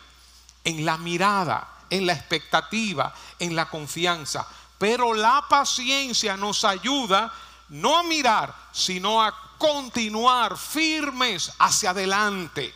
en 0.64 0.86
la 0.86 0.98
mirada, 0.98 1.86
en 1.90 2.06
la 2.06 2.14
expectativa, 2.14 3.14
en 3.40 3.56
la 3.56 3.68
confianza. 3.68 4.46
Pero 4.78 5.14
la 5.14 5.46
paciencia 5.50 6.38
nos 6.38 6.64
ayuda 6.66 7.34
no 7.70 7.98
a 7.98 8.04
mirar, 8.04 8.54
sino 8.72 9.24
a 9.24 9.34
continuar 9.58 10.58
firmes 10.58 11.52
hacia 11.58 11.92
adelante. 11.92 12.74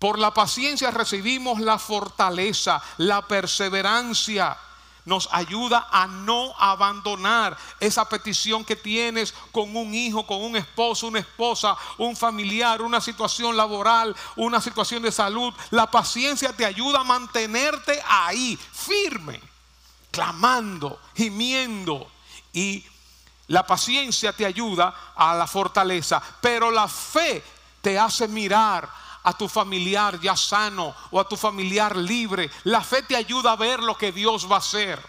Por 0.00 0.18
la 0.18 0.32
paciencia 0.32 0.90
recibimos 0.90 1.60
la 1.60 1.78
fortaleza, 1.78 2.82
la 2.96 3.20
perseverancia 3.20 4.56
nos 5.04 5.28
ayuda 5.30 5.88
a 5.90 6.06
no 6.06 6.54
abandonar 6.58 7.54
esa 7.78 8.08
petición 8.08 8.64
que 8.64 8.76
tienes 8.76 9.34
con 9.52 9.76
un 9.76 9.92
hijo, 9.94 10.26
con 10.26 10.40
un 10.40 10.56
esposo, 10.56 11.08
una 11.08 11.18
esposa, 11.18 11.76
un 11.98 12.16
familiar, 12.16 12.80
una 12.80 12.98
situación 12.98 13.54
laboral, 13.54 14.16
una 14.36 14.58
situación 14.62 15.02
de 15.02 15.12
salud. 15.12 15.52
La 15.70 15.90
paciencia 15.90 16.54
te 16.54 16.64
ayuda 16.64 17.00
a 17.00 17.04
mantenerte 17.04 18.02
ahí, 18.08 18.58
firme, 18.72 19.38
clamando, 20.10 20.98
gimiendo. 21.14 22.10
Y 22.54 22.82
la 23.48 23.66
paciencia 23.66 24.32
te 24.32 24.46
ayuda 24.46 25.12
a 25.14 25.34
la 25.34 25.46
fortaleza, 25.46 26.22
pero 26.40 26.70
la 26.70 26.88
fe 26.88 27.44
te 27.82 27.98
hace 27.98 28.26
mirar 28.28 28.88
a 29.22 29.32
tu 29.36 29.48
familiar 29.48 30.20
ya 30.20 30.36
sano 30.36 30.94
o 31.10 31.20
a 31.20 31.28
tu 31.28 31.36
familiar 31.36 31.96
libre. 31.96 32.50
La 32.64 32.82
fe 32.82 33.02
te 33.02 33.16
ayuda 33.16 33.52
a 33.52 33.56
ver 33.56 33.80
lo 33.80 33.96
que 33.96 34.12
Dios 34.12 34.50
va 34.50 34.56
a 34.56 34.58
hacer. 34.58 35.00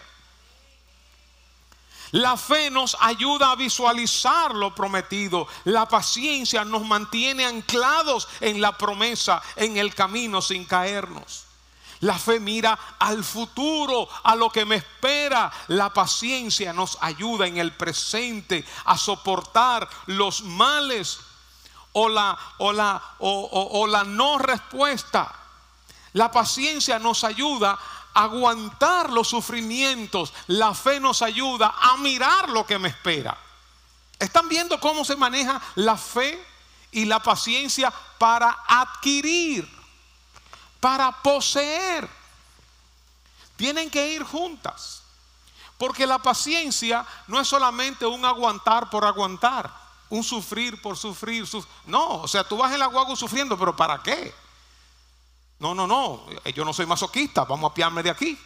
La 2.12 2.36
fe 2.36 2.70
nos 2.70 2.94
ayuda 3.00 3.52
a 3.52 3.56
visualizar 3.56 4.54
lo 4.54 4.74
prometido. 4.74 5.48
La 5.64 5.88
paciencia 5.88 6.62
nos 6.62 6.84
mantiene 6.84 7.46
anclados 7.46 8.28
en 8.40 8.60
la 8.60 8.76
promesa, 8.76 9.42
en 9.56 9.78
el 9.78 9.94
camino 9.94 10.42
sin 10.42 10.66
caernos. 10.66 11.46
La 12.00 12.18
fe 12.18 12.38
mira 12.38 12.78
al 12.98 13.24
futuro, 13.24 14.08
a 14.24 14.34
lo 14.34 14.50
que 14.50 14.66
me 14.66 14.76
espera. 14.76 15.50
La 15.68 15.90
paciencia 15.90 16.74
nos 16.74 16.98
ayuda 17.00 17.46
en 17.46 17.56
el 17.56 17.72
presente 17.72 18.62
a 18.84 18.98
soportar 18.98 19.88
los 20.06 20.42
males 20.42 21.18
o 21.92 22.08
la, 22.08 22.36
o 22.58 22.72
la, 22.72 23.02
o, 23.18 23.86
la 23.86 24.04
no 24.04 24.38
respuesta. 24.38 25.32
La 26.14 26.30
paciencia 26.30 26.98
nos 26.98 27.24
ayuda 27.24 27.78
aguantar 28.14 29.10
los 29.10 29.28
sufrimientos, 29.28 30.34
la 30.48 30.74
fe 30.74 31.00
nos 31.00 31.22
ayuda 31.22 31.74
a 31.80 31.96
mirar 31.96 32.50
lo 32.50 32.66
que 32.66 32.78
me 32.78 32.88
espera. 32.88 33.36
¿Están 34.18 34.48
viendo 34.48 34.78
cómo 34.78 35.04
se 35.04 35.16
maneja 35.16 35.60
la 35.76 35.96
fe 35.96 36.42
y 36.90 37.06
la 37.06 37.20
paciencia 37.20 37.92
para 38.18 38.64
adquirir, 38.68 39.68
para 40.78 41.10
poseer? 41.22 42.08
Tienen 43.56 43.90
que 43.90 44.08
ir 44.08 44.22
juntas. 44.22 45.02
Porque 45.82 46.06
la 46.06 46.20
paciencia 46.20 47.04
no 47.26 47.40
es 47.40 47.48
solamente 47.48 48.06
un 48.06 48.24
aguantar 48.24 48.88
por 48.88 49.04
aguantar, 49.04 49.68
un 50.12 50.22
sufrir 50.22 50.80
por 50.82 50.98
sufrir. 50.98 51.48
no, 51.86 52.16
o 52.20 52.28
sea, 52.28 52.44
tú 52.44 52.58
vas 52.58 52.70
en 52.70 52.80
la 52.80 52.86
guagua 52.86 53.16
sufriendo, 53.16 53.58
pero 53.58 53.74
¿para 53.74 54.02
qué? 54.02 54.34
No, 55.58 55.74
no, 55.74 55.86
no, 55.86 56.26
yo 56.54 56.66
no 56.66 56.74
soy 56.74 56.84
masoquista, 56.84 57.44
vamos 57.46 57.70
a 57.70 57.74
piarme 57.74 58.02
de 58.02 58.10
aquí. 58.10 58.38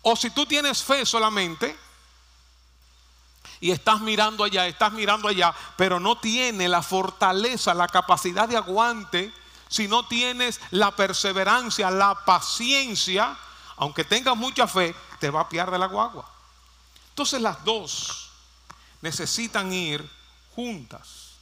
O 0.00 0.16
si 0.16 0.30
tú 0.30 0.46
tienes 0.46 0.82
fe 0.82 1.04
solamente 1.04 1.76
y 3.60 3.70
estás 3.70 4.00
mirando 4.00 4.44
allá, 4.44 4.66
estás 4.66 4.92
mirando 4.92 5.28
allá, 5.28 5.54
pero 5.76 6.00
no 6.00 6.16
tiene 6.16 6.66
la 6.66 6.80
fortaleza, 6.80 7.74
la 7.74 7.88
capacidad 7.88 8.48
de 8.48 8.56
aguante, 8.56 9.30
si 9.68 9.88
no 9.88 10.06
tienes 10.06 10.58
la 10.70 10.96
perseverancia, 10.96 11.90
la 11.90 12.14
paciencia, 12.24 13.36
aunque 13.76 14.04
tengas 14.04 14.38
mucha 14.38 14.66
fe, 14.66 14.94
te 15.20 15.28
va 15.28 15.42
a 15.42 15.48
piar 15.50 15.70
de 15.70 15.78
la 15.78 15.86
guagua. 15.86 16.26
Entonces 17.10 17.42
las 17.42 17.62
dos 17.62 18.27
necesitan 19.02 19.72
ir 19.72 20.08
juntas. 20.54 21.34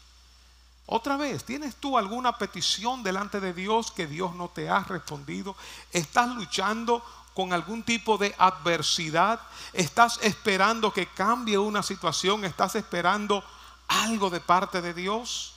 Otra 0.87 1.17
vez, 1.17 1.45
¿tienes 1.45 1.77
tú 1.77 1.99
alguna 1.99 2.39
petición 2.39 3.03
delante 3.03 3.41
de 3.41 3.53
Dios 3.53 3.91
que 3.91 4.07
Dios 4.07 4.35
no 4.35 4.49
te 4.49 4.69
ha 4.69 4.81
respondido? 4.85 5.57
¿Estás 5.91 6.29
luchando 6.31 7.05
con 7.35 7.53
algún 7.53 7.83
tipo 7.83 8.19
de 8.19 8.35
adversidad? 8.39 9.41
¿Estás 9.73 10.21
esperando 10.23 10.93
que 10.93 11.07
cambie 11.09 11.59
una 11.59 11.83
situación? 11.83 12.45
¿Estás 12.45 12.77
esperando 12.77 13.43
algo 13.89 14.31
de 14.31 14.41
parte 14.41 14.81
de 14.81 14.95
Dios? 14.95 15.55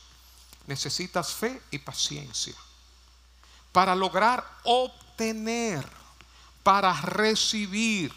Necesitas 0.65 1.33
fe 1.33 1.61
y 1.69 1.77
paciencia 1.77 2.55
para 3.71 3.95
lograr 3.95 4.45
obtener, 4.63 5.87
para 6.63 6.93
recibir. 7.01 8.13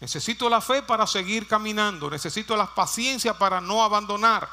Necesito 0.00 0.48
la 0.48 0.60
fe 0.60 0.82
para 0.82 1.06
seguir 1.06 1.48
caminando, 1.48 2.08
necesito 2.08 2.56
la 2.56 2.72
paciencia 2.72 3.36
para 3.36 3.60
no 3.60 3.82
abandonar. 3.82 4.48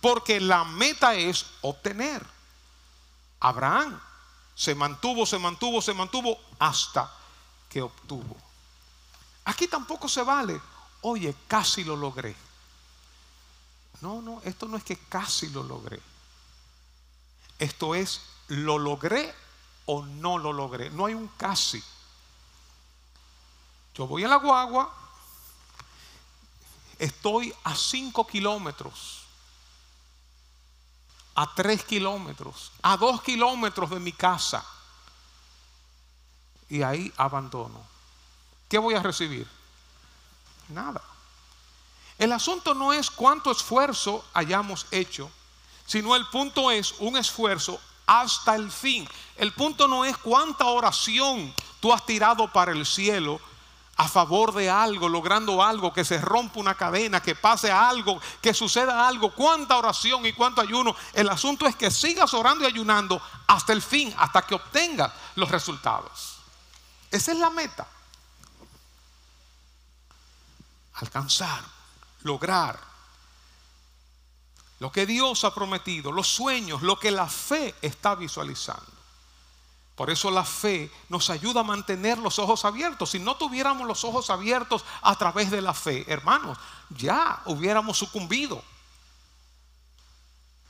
Porque 0.00 0.40
la 0.40 0.64
meta 0.64 1.14
es 1.14 1.46
obtener. 1.60 2.26
Abraham 3.38 4.00
se 4.54 4.74
mantuvo, 4.74 5.24
se 5.24 5.38
mantuvo, 5.38 5.80
se 5.80 5.94
mantuvo 5.94 6.38
hasta 6.58 7.10
que 7.68 7.80
obtuvo. 7.80 8.36
Aquí 9.44 9.68
tampoco 9.68 10.08
se 10.08 10.22
vale, 10.22 10.60
oye, 11.02 11.34
casi 11.46 11.84
lo 11.84 11.96
logré. 11.96 12.34
No, 14.00 14.20
no, 14.22 14.40
esto 14.44 14.66
no 14.66 14.76
es 14.76 14.84
que 14.84 14.96
casi 14.96 15.48
lo 15.50 15.62
logré. 15.62 16.00
Esto 17.58 17.94
es, 17.94 18.22
lo 18.48 18.78
logré 18.78 19.34
o 19.86 20.04
no 20.04 20.38
lo 20.38 20.52
logré. 20.52 20.90
No 20.90 21.06
hay 21.06 21.14
un 21.14 21.28
casi. 21.36 21.82
Yo 24.00 24.06
voy 24.06 24.24
a 24.24 24.28
la 24.28 24.36
guagua, 24.36 24.90
estoy 26.98 27.54
a 27.64 27.74
5 27.74 28.26
kilómetros 28.26 29.20
a 31.34 31.54
tres 31.54 31.84
kilómetros, 31.84 32.70
a 32.82 32.96
dos 32.96 33.22
kilómetros 33.22 33.88
de 33.88 34.00
mi 34.00 34.12
casa. 34.12 34.64
Y 36.68 36.82
ahí 36.82 37.10
abandono. 37.16 37.80
¿Qué 38.68 38.78
voy 38.78 38.94
a 38.94 39.02
recibir? 39.02 39.48
Nada. 40.68 41.00
El 42.18 42.32
asunto 42.32 42.74
no 42.74 42.92
es 42.92 43.10
cuánto 43.10 43.50
esfuerzo 43.50 44.22
hayamos 44.34 44.86
hecho, 44.90 45.30
sino 45.86 46.14
el 46.14 46.26
punto 46.26 46.70
es 46.70 46.94
un 46.98 47.16
esfuerzo 47.16 47.80
hasta 48.06 48.54
el 48.54 48.70
fin. 48.70 49.08
El 49.36 49.52
punto 49.54 49.88
no 49.88 50.04
es 50.04 50.18
cuánta 50.18 50.66
oración 50.66 51.54
tú 51.80 51.92
has 51.92 52.04
tirado 52.04 52.52
para 52.52 52.72
el 52.72 52.84
cielo, 52.84 53.40
a 54.00 54.08
favor 54.08 54.54
de 54.54 54.70
algo, 54.70 55.10
logrando 55.10 55.62
algo, 55.62 55.92
que 55.92 56.06
se 56.06 56.18
rompa 56.18 56.58
una 56.58 56.74
cadena, 56.74 57.20
que 57.20 57.34
pase 57.34 57.70
algo, 57.70 58.18
que 58.40 58.54
suceda 58.54 59.06
algo, 59.06 59.34
cuánta 59.34 59.76
oración 59.76 60.24
y 60.24 60.32
cuánto 60.32 60.62
ayuno. 60.62 60.96
El 61.12 61.28
asunto 61.28 61.66
es 61.66 61.76
que 61.76 61.90
sigas 61.90 62.32
orando 62.32 62.64
y 62.64 62.68
ayunando 62.68 63.20
hasta 63.46 63.74
el 63.74 63.82
fin, 63.82 64.14
hasta 64.16 64.40
que 64.40 64.54
obtengas 64.54 65.12
los 65.34 65.50
resultados. 65.50 66.38
Esa 67.10 67.32
es 67.32 67.38
la 67.38 67.50
meta. 67.50 67.86
Alcanzar, 70.94 71.62
lograr 72.22 72.80
lo 74.78 74.90
que 74.90 75.04
Dios 75.04 75.44
ha 75.44 75.54
prometido, 75.54 76.10
los 76.10 76.26
sueños, 76.26 76.80
lo 76.80 76.98
que 76.98 77.10
la 77.10 77.28
fe 77.28 77.74
está 77.82 78.14
visualizando. 78.14 78.99
Por 80.00 80.08
eso 80.08 80.30
la 80.30 80.46
fe 80.46 80.90
nos 81.10 81.28
ayuda 81.28 81.60
a 81.60 81.62
mantener 81.62 82.16
los 82.16 82.38
ojos 82.38 82.64
abiertos. 82.64 83.10
Si 83.10 83.18
no 83.18 83.36
tuviéramos 83.36 83.86
los 83.86 84.02
ojos 84.02 84.30
abiertos 84.30 84.82
a 85.02 85.14
través 85.14 85.50
de 85.50 85.60
la 85.60 85.74
fe, 85.74 86.06
hermanos, 86.10 86.56
ya 86.88 87.42
hubiéramos 87.44 87.98
sucumbido. 87.98 88.64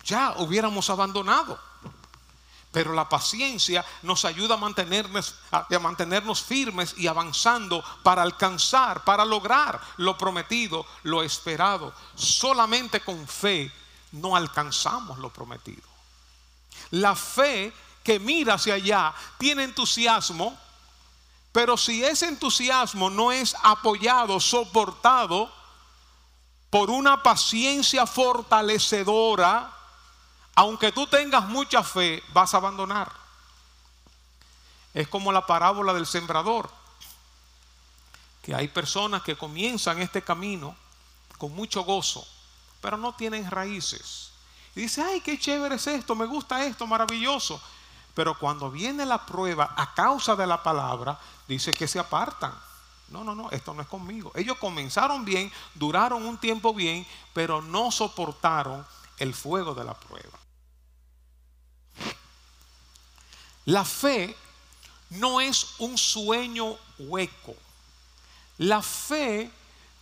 Ya 0.03 0.35
hubiéramos 0.39 0.91
abandonado. 0.91 1.61
Pero 2.73 2.93
la 2.93 3.09
paciencia 3.09 3.85
nos 4.03 4.25
ayuda 4.25 4.55
a 4.55 4.59
mantenernos, 4.59 5.37
a 5.53 5.65
mantenernos 5.79 6.43
firmes 6.43 6.95
y 6.97 7.07
avanzando 7.07 7.85
para 8.03 8.23
alcanzar, 8.23 9.05
para 9.05 9.25
lograr 9.25 9.81
lo 9.99 10.19
prometido, 10.19 10.85
lo 11.05 11.23
esperado. 11.23 11.95
Solamente 12.17 12.99
con 12.99 13.29
fe 13.29 13.71
no 14.11 14.35
alcanzamos 14.35 15.21
lo 15.21 15.33
prometido. 15.33 15.89
La 16.91 17.15
fe 17.15 17.73
que 18.03 18.19
mira 18.19 18.55
hacia 18.55 18.75
allá 18.75 19.15
tiene 19.39 19.65
entusiasmo, 19.65 20.59
pero 21.53 21.77
si 21.77 22.05
ese 22.05 22.29
entusiasmo 22.29 23.11
no 23.11 23.33
es 23.33 23.57
apoyado, 23.63 24.39
soportado 24.41 25.53
por 26.71 26.91
una 26.91 27.23
paciencia 27.23 28.07
fortalecedora, 28.07 29.73
aunque 30.55 30.93
tú 30.93 31.07
tengas 31.07 31.47
mucha 31.47 31.83
fe, 31.83 32.23
vas 32.33 32.55
a 32.55 32.59
abandonar. 32.59 33.13
Es 34.95 35.09
como 35.09 35.33
la 35.33 35.47
parábola 35.47 35.93
del 35.93 36.07
sembrador, 36.07 36.71
que 38.43 38.55
hay 38.55 38.69
personas 38.69 39.23
que 39.23 39.37
comienzan 39.37 40.01
este 40.01 40.23
camino 40.23 40.77
con 41.39 41.53
mucho 41.55 41.83
gozo, 41.83 42.27
pero 42.81 42.97
no 42.97 43.15
tienen 43.15 43.51
raíces. 43.51 44.31
Y 44.77 44.83
dice, 44.83 45.03
ay, 45.03 45.21
qué 45.21 45.39
chévere 45.39 45.75
es 45.75 45.87
esto, 45.89 46.15
me 46.15 46.27
gusta 46.27 46.65
esto, 46.65 46.87
maravilloso. 46.87 47.61
Pero 48.15 48.39
cuando 48.39 48.71
viene 48.71 49.07
la 49.07 49.25
prueba 49.25 49.75
a 49.77 49.95
causa 49.95 50.37
de 50.37 50.47
la 50.47 50.63
palabra, 50.63 51.19
dice 51.47 51.73
que 51.73 51.89
se 51.89 51.99
apartan. 51.99 52.53
No, 53.09 53.25
no, 53.25 53.35
no, 53.35 53.51
esto 53.51 53.75
no 53.75 53.83
es 53.83 53.89
conmigo. 53.89 54.31
Ellos 54.35 54.57
comenzaron 54.59 55.25
bien, 55.25 55.53
duraron 55.75 56.25
un 56.25 56.39
tiempo 56.39 56.73
bien, 56.73 57.07
pero 57.33 57.61
no 57.61 57.91
soportaron 57.91 58.87
el 59.19 59.35
fuego 59.35 59.75
de 59.75 59.85
la 59.85 59.95
prueba. 59.95 60.39
La 63.65 63.85
fe 63.85 64.37
no 65.11 65.41
es 65.41 65.75
un 65.79 65.99
sueño 65.99 66.77
hueco. 66.99 67.55
La 68.59 68.83
fe 68.83 69.51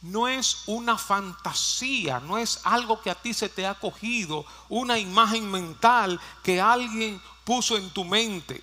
no 0.02 0.28
es 0.28 0.62
una 0.66 0.96
fantasía, 0.96 2.20
no 2.20 2.38
es 2.38 2.60
algo 2.64 3.00
que 3.00 3.10
a 3.10 3.14
ti 3.14 3.34
se 3.34 3.48
te 3.48 3.66
ha 3.66 3.74
cogido, 3.74 4.44
una 4.68 4.98
imagen 4.98 5.50
mental 5.50 6.20
que 6.42 6.60
alguien 6.60 7.20
puso 7.48 7.78
en 7.78 7.88
tu 7.88 8.04
mente. 8.04 8.62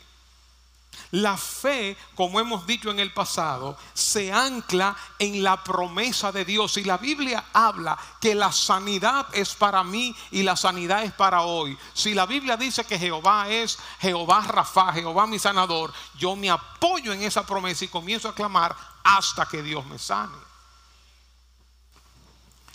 La 1.10 1.36
fe, 1.38 1.98
como 2.14 2.40
hemos 2.40 2.68
dicho 2.68 2.92
en 2.92 3.00
el 3.00 3.12
pasado, 3.12 3.76
se 3.96 4.32
ancla 4.32 4.96
en 5.18 5.42
la 5.42 5.64
promesa 5.64 6.32
de 6.32 6.46
Dios. 6.46 6.78
Y 6.78 6.84
la 6.84 7.00
Biblia 7.00 7.46
habla 7.52 7.98
que 8.22 8.36
la 8.36 8.52
sanidad 8.52 9.26
es 9.34 9.56
para 9.56 9.84
mí 9.84 10.16
y 10.30 10.44
la 10.44 10.56
sanidad 10.56 11.04
es 11.04 11.14
para 11.14 11.42
hoy. 11.42 11.76
Si 11.96 12.14
la 12.14 12.28
Biblia 12.28 12.58
dice 12.58 12.86
que 12.86 13.00
Jehová 13.00 13.50
es 13.50 13.80
Jehová 14.00 14.42
Rafa, 14.42 14.94
Jehová 14.94 15.26
mi 15.26 15.40
sanador, 15.40 15.92
yo 16.20 16.36
me 16.36 16.52
apoyo 16.52 17.12
en 17.12 17.24
esa 17.24 17.44
promesa 17.44 17.86
y 17.86 17.88
comienzo 17.88 18.30
a 18.30 18.36
clamar 18.36 18.76
hasta 19.04 19.48
que 19.48 19.64
Dios 19.64 19.84
me 19.88 19.98
sane. 19.98 20.38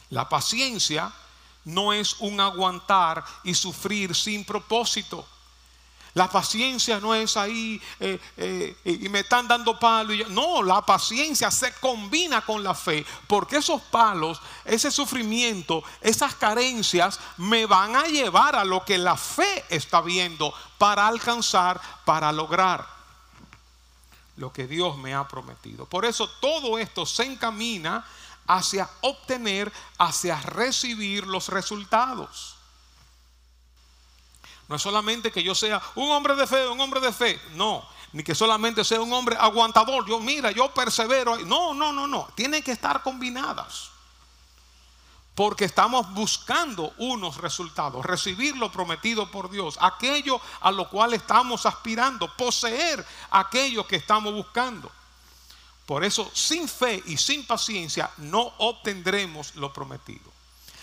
La 0.09 0.29
paciencia 0.29 1.13
no 1.67 1.93
es 1.93 2.17
un 2.19 2.41
aguantar 2.41 3.25
y 3.45 3.55
sufrir 3.55 4.13
sin 4.17 4.45
propósito. 4.45 5.25
La 6.15 6.29
paciencia 6.29 6.99
no 6.99 7.15
es 7.15 7.37
ahí 7.37 7.81
eh, 8.01 8.21
eh, 8.37 8.77
y 8.85 9.09
me 9.09 9.21
están 9.21 9.47
dando 9.47 9.79
palos. 9.79 10.29
No, 10.29 10.63
la 10.63 10.85
paciencia 10.85 11.51
se 11.51 11.73
combina 11.75 12.41
con 12.41 12.65
la 12.65 12.75
fe, 12.75 13.07
porque 13.29 13.59
esos 13.59 13.81
palos, 13.83 14.41
ese 14.65 14.91
sufrimiento, 14.91 15.85
esas 16.01 16.35
carencias 16.35 17.21
me 17.37 17.65
van 17.67 17.95
a 17.95 18.05
llevar 18.05 18.57
a 18.57 18.65
lo 18.65 18.85
que 18.85 18.99
la 18.99 19.17
fe 19.17 19.65
está 19.69 20.01
viendo 20.01 20.53
para 20.79 21.07
alcanzar, 21.07 21.81
para 22.05 22.33
lograr. 22.33 22.87
lo 24.37 24.53
que 24.53 24.67
Dios 24.67 24.97
me 24.97 25.15
ha 25.15 25.29
prometido. 25.29 25.85
Por 25.85 26.07
eso 26.07 26.29
todo 26.41 26.79
esto 26.79 27.05
se 27.05 27.25
encamina 27.25 28.07
hacia 28.47 28.89
obtener, 29.03 29.71
hacia 29.99 30.41
recibir 30.41 31.27
los 31.27 31.49
resultados. 31.49 32.57
No 34.71 34.77
es 34.77 34.83
solamente 34.83 35.33
que 35.33 35.43
yo 35.43 35.53
sea 35.53 35.83
un 35.97 36.13
hombre 36.13 36.37
de 36.37 36.47
fe, 36.47 36.69
un 36.69 36.81
hombre 36.81 37.01
de 37.01 37.13
fe, 37.13 37.43
no, 37.55 37.85
ni 38.13 38.23
que 38.23 38.37
solamente 38.37 38.85
sea 38.85 39.01
un 39.01 39.13
hombre 39.13 39.37
aguantador, 39.37 40.07
yo 40.07 40.21
mira, 40.21 40.53
yo 40.53 40.73
persevero. 40.73 41.37
No, 41.39 41.75
no, 41.75 41.93
no, 41.93 42.07
no, 42.07 42.29
tienen 42.37 42.63
que 42.63 42.71
estar 42.71 43.03
combinadas. 43.03 43.91
Porque 45.35 45.65
estamos 45.65 46.15
buscando 46.15 46.95
unos 46.99 47.39
resultados, 47.39 48.07
recibir 48.07 48.57
lo 48.57 48.71
prometido 48.71 49.29
por 49.29 49.51
Dios, 49.51 49.77
aquello 49.81 50.41
a 50.61 50.71
lo 50.71 50.89
cual 50.89 51.15
estamos 51.15 51.67
aspirando, 51.67 52.33
poseer 52.37 53.05
aquello 53.33 53.85
que 53.89 53.97
estamos 53.97 54.33
buscando. 54.33 54.89
Por 55.85 56.05
eso, 56.05 56.31
sin 56.33 56.69
fe 56.69 57.03
y 57.07 57.17
sin 57.17 57.45
paciencia, 57.45 58.09
no 58.19 58.53
obtendremos 58.59 59.57
lo 59.57 59.73
prometido. 59.73 60.30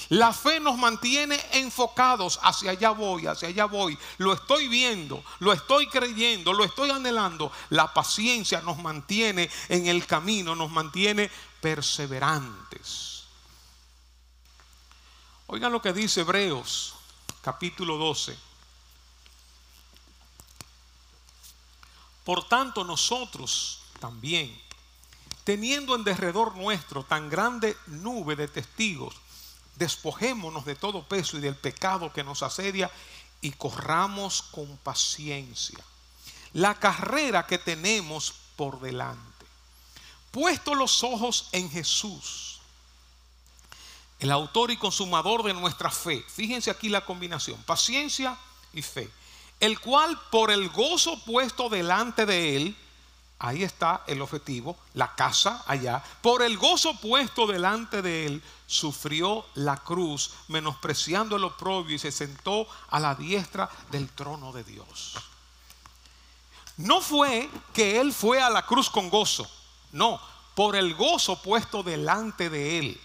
La 0.10 0.32
fe 0.32 0.60
nos 0.60 0.78
mantiene 0.78 1.40
enfocados 1.52 2.40
hacia 2.42 2.72
allá 2.72 2.92
voy, 2.92 3.28
hacia 3.28 3.50
allá 3.50 3.66
voy. 3.66 3.98
Lo 4.18 4.34
estoy 4.34 4.68
viendo, 4.68 5.24
lo 5.40 5.52
estoy 5.52 5.88
creyendo, 5.88 6.54
lo 6.54 6.64
estoy 6.64 6.92
anhelando. 6.92 7.52
La 7.70 7.94
paciencia 7.94 8.62
nos 8.62 8.78
mantiene 8.78 9.50
en 9.68 9.88
el 9.88 10.06
camino, 10.06 10.56
nos 10.56 10.72
mantiene 10.72 11.30
perseverantes. 11.60 13.24
Oigan 15.48 15.72
lo 15.72 15.82
que 15.82 15.94
dice 15.94 16.22
Hebreos 16.22 16.94
capítulo 17.42 17.98
12. 17.98 18.38
Por 22.24 22.48
tanto 22.48 22.84
nosotros 22.84 23.82
también 24.00 24.62
teniendo 25.46 25.96
en 25.96 26.04
derredor 26.04 26.58
nuestro 26.58 27.04
tan 27.04 27.30
grande 27.30 27.78
nube 27.88 28.36
de 28.36 28.50
testigos, 28.50 29.16
despojémonos 29.78 30.66
de 30.66 30.76
todo 30.76 31.08
peso 31.08 31.38
y 31.38 31.42
del 31.42 31.56
pecado 31.56 32.12
que 32.12 32.24
nos 32.24 32.44
asedia 32.44 32.92
y 33.42 33.52
corramos 33.52 34.42
con 34.42 34.78
paciencia 34.78 35.84
la 36.54 36.76
carrera 36.76 37.46
que 37.46 37.58
tenemos 37.58 38.34
por 38.56 38.80
delante. 38.80 39.46
Puesto 40.32 40.76
los 40.76 41.04
ojos 41.04 41.50
en 41.52 41.70
Jesús, 41.70 42.60
el 44.20 44.32
autor 44.32 44.72
y 44.72 44.78
consumador 44.78 45.44
de 45.44 45.54
nuestra 45.54 45.92
fe. 45.92 46.26
Fíjense 46.28 46.72
aquí 46.72 46.90
la 46.90 47.06
combinación, 47.06 47.62
paciencia 47.64 48.38
y 48.74 48.82
fe. 48.82 49.10
El 49.60 49.80
cual 49.80 50.20
por 50.32 50.52
el 50.52 50.70
gozo 50.70 51.20
puesto 51.26 51.70
delante 51.70 52.26
de 52.26 52.56
él, 52.56 52.78
Ahí 53.40 53.64
está 53.64 54.04
el 54.08 54.22
objetivo, 54.22 54.78
la 54.96 55.14
casa 55.14 55.64
allá. 55.68 56.04
Por 56.22 56.42
el 56.42 56.58
gozo 56.58 57.00
puesto 57.00 57.46
delante 57.46 58.02
de 58.02 58.26
él, 58.26 58.44
sufrió 58.66 59.46
la 59.54 59.78
cruz, 59.78 60.32
menospreciando 60.48 61.36
el 61.36 61.44
oprobio 61.44 61.96
y 61.96 62.00
se 62.00 62.12
sentó 62.12 62.68
a 62.90 63.00
la 63.00 63.14
diestra 63.14 63.70
del 63.92 64.10
trono 64.10 64.52
de 64.52 64.64
Dios. 64.64 65.14
No 66.78 67.00
fue 67.00 67.50
que 67.74 68.00
él 68.00 68.12
fue 68.12 68.42
a 68.42 68.50
la 68.50 68.66
cruz 68.66 68.90
con 68.90 69.10
gozo, 69.10 69.48
no, 69.92 70.20
por 70.56 70.76
el 70.76 70.96
gozo 70.96 71.40
puesto 71.42 71.84
delante 71.84 72.50
de 72.50 72.80
él. 72.80 73.02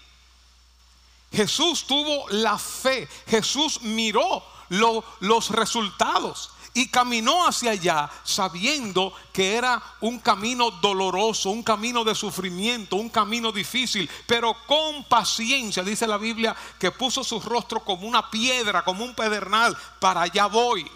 Jesús 1.31 1.85
tuvo 1.85 2.27
la 2.29 2.57
fe, 2.57 3.07
Jesús 3.27 3.81
miró 3.81 4.43
los 4.69 5.49
resultados 5.49 6.51
y 6.73 6.87
caminó 6.87 7.47
hacia 7.47 7.71
allá 7.71 8.09
sabiendo 8.23 9.13
que 9.31 9.55
era 9.55 9.81
un 10.01 10.19
camino 10.19 10.71
doloroso, 10.71 11.51
un 11.51 11.61
camino 11.61 12.03
de 12.03 12.15
sufrimiento, 12.15 12.95
un 12.95 13.09
camino 13.09 13.51
difícil, 13.51 14.09
pero 14.25 14.55
con 14.65 15.03
paciencia, 15.03 15.83
dice 15.83 16.07
la 16.07 16.17
Biblia, 16.17 16.55
que 16.79 16.91
puso 16.91 17.23
su 17.23 17.39
rostro 17.39 17.81
como 17.81 18.07
una 18.07 18.29
piedra, 18.29 18.83
como 18.83 19.03
un 19.03 19.13
pedernal, 19.13 19.77
para 19.99 20.21
allá 20.21 20.47
voy, 20.47 20.89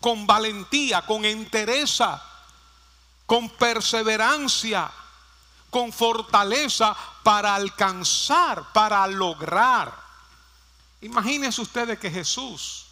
con 0.00 0.26
valentía, 0.26 1.02
con 1.02 1.24
entereza, 1.24 2.22
con 3.26 3.48
perseverancia, 3.50 4.90
con 5.70 5.92
fortaleza 5.92 6.94
para 7.24 7.56
alcanzar, 7.56 8.72
para 8.72 9.04
lograr. 9.08 9.92
Imagínense 11.00 11.60
ustedes 11.60 11.98
que 11.98 12.10
Jesús 12.10 12.83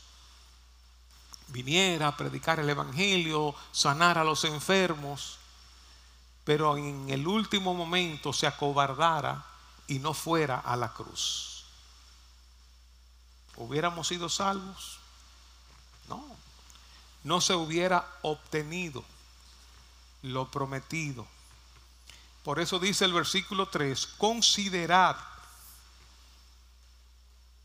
viniera 1.53 2.09
a 2.09 2.17
predicar 2.17 2.59
el 2.59 2.71
Evangelio, 2.71 3.55
sanar 3.71 4.19
a 4.19 4.25
los 4.25 4.45
enfermos, 4.45 5.39
pero 6.45 6.77
en 6.77 7.09
el 7.11 7.27
último 7.27 7.75
momento 7.75 8.33
se 8.33 8.47
acobardara 8.47 9.45
y 9.87 9.99
no 9.99 10.15
fuera 10.15 10.59
a 10.59 10.75
la 10.77 10.93
cruz. 10.93 11.65
¿Hubiéramos 13.57 14.09
sido 14.09 14.29
salvos? 14.29 14.99
No, 16.09 16.25
no 17.23 17.41
se 17.41 17.55
hubiera 17.55 18.09
obtenido 18.23 19.05
lo 20.23 20.51
prometido. 20.51 21.27
Por 22.43 22.59
eso 22.59 22.79
dice 22.79 23.05
el 23.05 23.13
versículo 23.13 23.69
3, 23.69 24.07
considerad, 24.19 25.17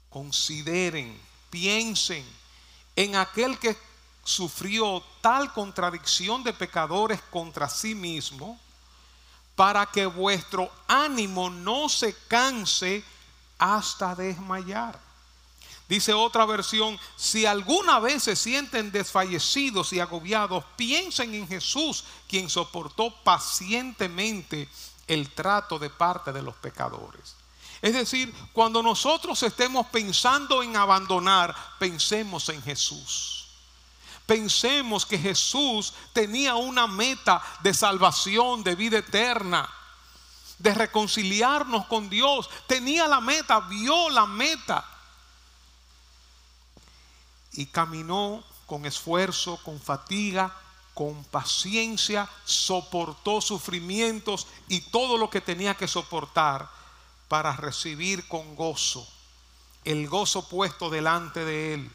consideren, 0.10 1.20
piensen 1.50 2.26
en 2.98 3.16
aquel 3.16 3.58
que 3.60 3.78
sufrió 4.24 5.02
tal 5.22 5.54
contradicción 5.54 6.44
de 6.44 6.52
pecadores 6.52 7.22
contra 7.30 7.70
sí 7.70 7.96
mismo, 7.96 8.60
para 9.56 9.86
que 9.86 10.06
vuestro 10.06 10.70
ánimo 10.88 11.50
no 11.50 11.90
se 11.90 12.14
canse 12.28 13.04
hasta 13.58 14.16
desmayar. 14.16 15.00
Dice 15.88 16.14
otra 16.14 16.46
versión, 16.46 17.00
si 17.16 17.46
alguna 17.46 18.00
vez 18.00 18.24
se 18.24 18.36
sienten 18.36 18.92
desfallecidos 18.92 19.94
y 19.94 20.00
agobiados, 20.00 20.66
piensen 20.76 21.34
en 21.36 21.48
Jesús, 21.48 22.04
quien 22.28 22.50
soportó 22.50 23.14
pacientemente 23.24 24.68
el 25.06 25.30
trato 25.34 25.80
de 25.80 25.90
parte 25.90 26.34
de 26.34 26.42
los 26.42 26.56
pecadores. 26.56 27.36
Es 27.88 27.94
decir, 27.94 28.36
cuando 28.52 28.84
nosotros 28.84 29.42
estemos 29.44 29.88
pensando 29.88 30.62
en 30.62 30.76
abandonar, 30.76 31.56
pensemos 31.80 32.50
en 32.50 32.62
Jesús. 32.62 33.48
Pensemos 34.26 35.06
que 35.06 35.18
Jesús 35.18 35.94
tenía 36.12 36.56
una 36.56 36.86
meta 36.86 37.42
de 37.62 37.74
salvación, 37.74 38.62
de 38.62 38.76
vida 38.76 38.98
eterna, 38.98 39.74
de 40.60 40.74
reconciliarnos 40.74 41.86
con 41.86 42.10
Dios. 42.10 42.50
Tenía 42.68 43.08
la 43.08 43.22
meta, 43.22 43.62
vio 43.62 44.10
la 44.10 44.26
meta. 44.26 44.84
Y 47.54 47.68
caminó 47.68 48.44
con 48.66 48.86
esfuerzo, 48.86 49.62
con 49.64 49.80
fatiga, 49.80 50.54
con 50.94 51.24
paciencia, 51.24 52.28
soportó 52.44 53.40
sufrimientos 53.40 54.46
y 54.68 54.82
todo 54.82 55.18
lo 55.18 55.30
que 55.30 55.40
tenía 55.40 55.74
que 55.74 55.88
soportar 55.88 56.76
para 57.28 57.56
recibir 57.56 58.28
con 58.28 58.56
gozo 58.56 59.08
el 59.88 60.10
gozo 60.10 60.50
puesto 60.50 60.90
delante 60.90 61.46
de 61.46 61.74
él 61.76 61.92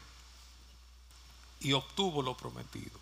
y 1.59 1.73
obtuvo 1.73 2.23
lo 2.23 2.35
prometido. 2.35 2.99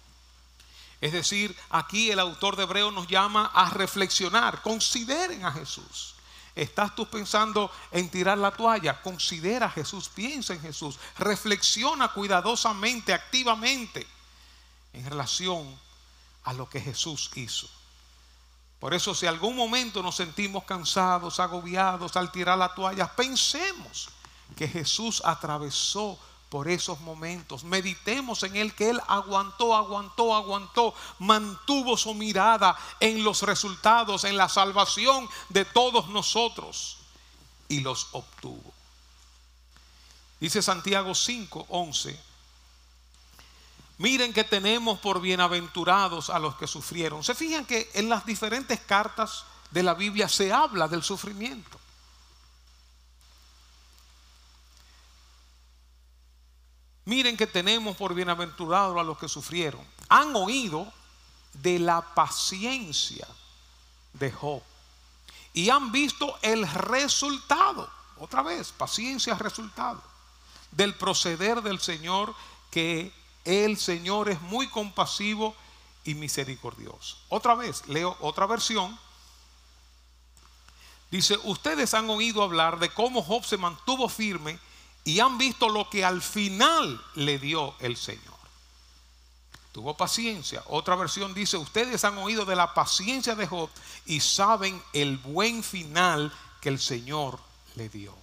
Es 1.00 1.13
decir, 1.13 1.58
aquí 1.70 2.12
el 2.12 2.20
autor 2.20 2.58
de 2.58 2.63
Hebreo 2.63 2.91
nos 2.91 3.08
llama 3.08 3.52
a 3.54 3.70
reflexionar, 3.70 4.62
consideren 4.62 5.46
a 5.46 5.52
Jesús. 5.54 6.15
¿Estás 6.54 6.94
tú 6.94 7.10
pensando 7.10 7.72
en 7.91 8.10
tirar 8.10 8.38
la 8.38 8.52
toalla? 8.52 9.02
Considera 9.02 9.67
a 9.67 9.72
Jesús, 9.72 10.10
piensa 10.10 10.54
en 10.54 10.62
Jesús, 10.62 11.00
reflexiona 11.17 12.10
cuidadosamente, 12.10 13.13
activamente 13.13 14.06
en 14.91 15.10
relación 15.10 15.80
a 16.44 16.52
lo 16.52 16.70
que 16.70 16.82
Jesús 16.82 17.32
hizo. 17.36 17.70
Por 18.82 18.96
eso 18.96 19.13
si 19.13 19.28
algún 19.28 19.56
momento 19.56 20.02
nos 20.02 20.15
sentimos 20.15 20.63
cansados, 20.63 21.39
agobiados 21.39 22.17
al 22.17 22.32
tirar 22.32 22.58
la 22.58 22.74
toalla, 22.74 23.15
pensemos 23.15 24.10
que 24.58 24.67
Jesús 24.67 25.22
atravesó 25.24 26.17
por 26.50 26.67
esos 26.67 27.00
momentos. 27.02 27.63
Meditemos 27.63 28.41
en 28.41 28.56
Él, 28.56 28.74
que 28.74 28.89
Él 28.89 29.00
aguantó, 29.08 29.76
aguantó, 29.76 30.34
aguantó, 30.34 30.96
mantuvo 31.20 31.96
su 31.96 32.15
mirada 32.15 32.76
en 33.00 33.24
los 33.24 33.44
resultados, 33.44 34.24
en 34.24 34.36
la 34.36 34.50
salvación 34.50 35.30
de 35.50 35.63
todos 35.63 36.08
nosotros 36.08 36.98
y 37.70 37.82
los 37.82 38.08
obtuvo. 38.13 38.74
Dice 40.39 40.63
Santiago 40.63 41.13
5, 41.13 41.67
11 41.70 42.31
Miren 44.01 44.33
que 44.33 44.43
tenemos 44.43 44.97
por 44.97 45.21
bienaventurados 45.21 46.31
a 46.31 46.39
los 46.39 46.55
que 46.55 46.65
sufrieron. 46.65 47.23
Se 47.23 47.35
fijan 47.35 47.67
que 47.67 47.87
en 47.93 48.09
las 48.09 48.25
diferentes 48.25 48.79
cartas 48.79 49.45
de 49.69 49.83
la 49.83 49.93
Biblia 49.93 50.27
se 50.27 50.51
habla 50.51 50.87
del 50.87 51.03
sufrimiento. 51.03 51.79
Miren 57.05 57.37
que 57.37 57.45
tenemos 57.45 57.95
por 57.95 58.15
bienaventurados 58.15 58.97
a 58.97 59.03
los 59.03 59.19
que 59.19 59.29
sufrieron. 59.29 59.85
Han 60.09 60.35
oído 60.35 60.91
de 61.53 61.77
la 61.77 62.01
paciencia 62.01 63.27
de 64.13 64.31
Job 64.31 64.63
y 65.53 65.69
han 65.69 65.91
visto 65.91 66.39
el 66.41 66.67
resultado, 66.67 67.87
otra 68.17 68.41
vez, 68.41 68.71
paciencia 68.71 69.35
resultado, 69.35 70.01
del 70.71 70.95
proceder 70.95 71.61
del 71.61 71.79
Señor, 71.79 72.33
que 72.71 73.20
el 73.45 73.77
Señor 73.77 74.30
es 74.30 74.41
muy 74.41 74.67
compasivo 74.67 75.56
y 76.04 76.15
misericordioso. 76.15 77.17
Otra 77.30 77.56
vez, 77.56 77.88
leo 77.88 78.15
otra 78.21 78.45
versión. 78.45 78.97
Dice, 81.10 81.38
ustedes 81.43 81.93
han 81.93 82.10
oído 82.10 82.41
hablar 82.41 82.80
de 82.80 82.89
cómo 82.89 83.21
Job 83.21 83.43
se 83.43 83.58
mantuvo 83.58 84.08
firme 84.08 84.60
y 85.04 85.19
han 85.19 85.38
visto 85.38 85.67
lo 85.67 85.89
que 85.89 86.06
al 86.06 86.21
final 86.21 87.01
le 87.15 87.38
dio 87.38 87.75
el 87.80 87.97
Señor. 87.97 88.32
Tuvo 89.71 89.95
paciencia. 89.95 90.63
Otra 90.67 90.95
versión 90.95 91.34
dice, 91.34 91.58
ustedes 91.58 92.04
han 92.04 92.17
oído 92.17 92.45
de 92.45 92.56
la 92.56 92.73
paciencia 92.73 93.36
de 93.36 93.47
Job 93.47 93.69
y 94.06 94.19
saben 94.19 94.82
el 94.93 95.17
buen 95.17 95.63
final 95.63 96.32
que 96.60 96.69
el 96.69 96.80
Señor 96.80 97.39
le 97.75 97.89
dio. 97.89 98.20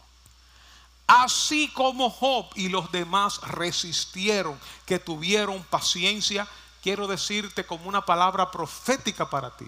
Así 1.09 1.69
como 1.69 2.11
Job 2.11 2.51
y 2.55 2.69
los 2.69 2.93
demás 2.93 3.41
resistieron, 3.41 4.61
que 4.85 4.99
tuvieron 4.99 5.65
paciencia, 5.65 6.47
quiero 6.83 7.07
decirte 7.07 7.65
como 7.65 7.89
una 7.89 8.05
palabra 8.05 8.51
profética 8.51 9.31
para 9.31 9.57
ti. 9.57 9.67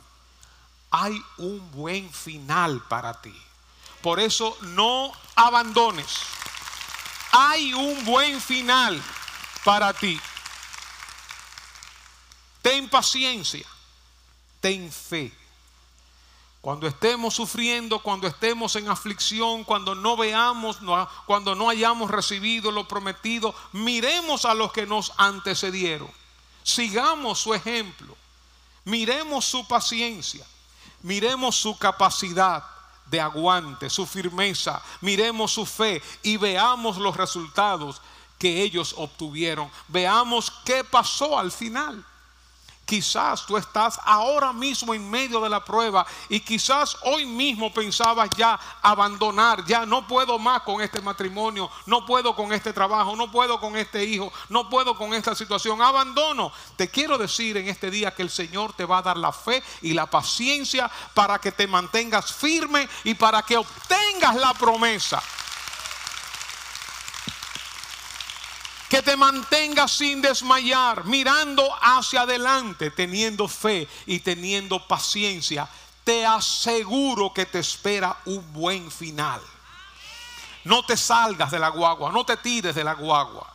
Hay 0.90 1.18
un 1.38 1.70
buen 1.70 2.12
final 2.12 2.82
para 2.90 3.22
ti. 3.22 3.34
Por 4.02 4.20
eso 4.20 4.54
no 4.60 5.12
abandones. 5.34 6.18
Hay 7.32 7.72
un 7.72 8.04
buen 8.04 8.38
final 8.38 9.02
para 9.64 9.94
ti. 9.94 10.20
Ten 12.60 12.90
paciencia, 12.90 13.66
ten 14.60 14.92
fe. 14.92 15.39
Cuando 16.60 16.86
estemos 16.86 17.34
sufriendo, 17.34 18.00
cuando 18.00 18.26
estemos 18.26 18.76
en 18.76 18.88
aflicción, 18.88 19.64
cuando 19.64 19.94
no 19.94 20.16
veamos, 20.16 20.78
cuando 21.24 21.54
no 21.54 21.70
hayamos 21.70 22.10
recibido 22.10 22.70
lo 22.70 22.86
prometido, 22.86 23.54
miremos 23.72 24.44
a 24.44 24.52
los 24.52 24.70
que 24.70 24.84
nos 24.86 25.12
antecedieron. 25.16 26.10
Sigamos 26.62 27.38
su 27.40 27.54
ejemplo. 27.54 28.14
Miremos 28.84 29.46
su 29.46 29.66
paciencia. 29.66 30.46
Miremos 31.02 31.56
su 31.56 31.78
capacidad 31.78 32.62
de 33.06 33.20
aguante, 33.22 33.88
su 33.88 34.06
firmeza. 34.06 34.82
Miremos 35.00 35.52
su 35.52 35.64
fe 35.64 36.02
y 36.22 36.36
veamos 36.36 36.98
los 36.98 37.16
resultados 37.16 38.02
que 38.38 38.62
ellos 38.62 38.94
obtuvieron. 38.98 39.70
Veamos 39.88 40.52
qué 40.64 40.84
pasó 40.84 41.38
al 41.38 41.50
final. 41.50 42.04
Quizás 42.90 43.46
tú 43.46 43.56
estás 43.56 44.00
ahora 44.04 44.52
mismo 44.52 44.92
en 44.92 45.08
medio 45.08 45.40
de 45.40 45.48
la 45.48 45.64
prueba 45.64 46.04
y 46.28 46.40
quizás 46.40 46.96
hoy 47.02 47.24
mismo 47.24 47.72
pensabas 47.72 48.28
ya 48.36 48.58
abandonar, 48.82 49.64
ya 49.64 49.86
no 49.86 50.08
puedo 50.08 50.40
más 50.40 50.62
con 50.62 50.80
este 50.80 51.00
matrimonio, 51.00 51.70
no 51.86 52.04
puedo 52.04 52.34
con 52.34 52.52
este 52.52 52.72
trabajo, 52.72 53.14
no 53.14 53.30
puedo 53.30 53.60
con 53.60 53.76
este 53.76 54.04
hijo, 54.04 54.32
no 54.48 54.68
puedo 54.68 54.96
con 54.96 55.14
esta 55.14 55.36
situación, 55.36 55.80
abandono. 55.80 56.50
Te 56.74 56.90
quiero 56.90 57.16
decir 57.16 57.56
en 57.58 57.68
este 57.68 57.92
día 57.92 58.12
que 58.12 58.22
el 58.22 58.30
Señor 58.30 58.72
te 58.72 58.84
va 58.84 58.98
a 58.98 59.02
dar 59.02 59.18
la 59.18 59.30
fe 59.30 59.62
y 59.82 59.92
la 59.92 60.06
paciencia 60.06 60.90
para 61.14 61.38
que 61.38 61.52
te 61.52 61.68
mantengas 61.68 62.32
firme 62.32 62.88
y 63.04 63.14
para 63.14 63.42
que 63.42 63.56
obtengas 63.56 64.34
la 64.34 64.52
promesa. 64.54 65.22
Que 68.90 69.02
te 69.02 69.16
mantengas 69.16 69.92
sin 69.92 70.20
desmayar, 70.20 71.04
mirando 71.04 71.62
hacia 71.80 72.22
adelante, 72.22 72.90
teniendo 72.90 73.46
fe 73.46 73.88
y 74.04 74.18
teniendo 74.18 74.84
paciencia. 74.84 75.68
Te 76.02 76.26
aseguro 76.26 77.32
que 77.32 77.46
te 77.46 77.60
espera 77.60 78.18
un 78.24 78.52
buen 78.52 78.90
final. 78.90 79.40
No 80.64 80.84
te 80.84 80.96
salgas 80.96 81.52
de 81.52 81.60
la 81.60 81.68
guagua, 81.68 82.10
no 82.10 82.26
te 82.26 82.36
tires 82.36 82.74
de 82.74 82.82
la 82.82 82.94
guagua. 82.94 83.46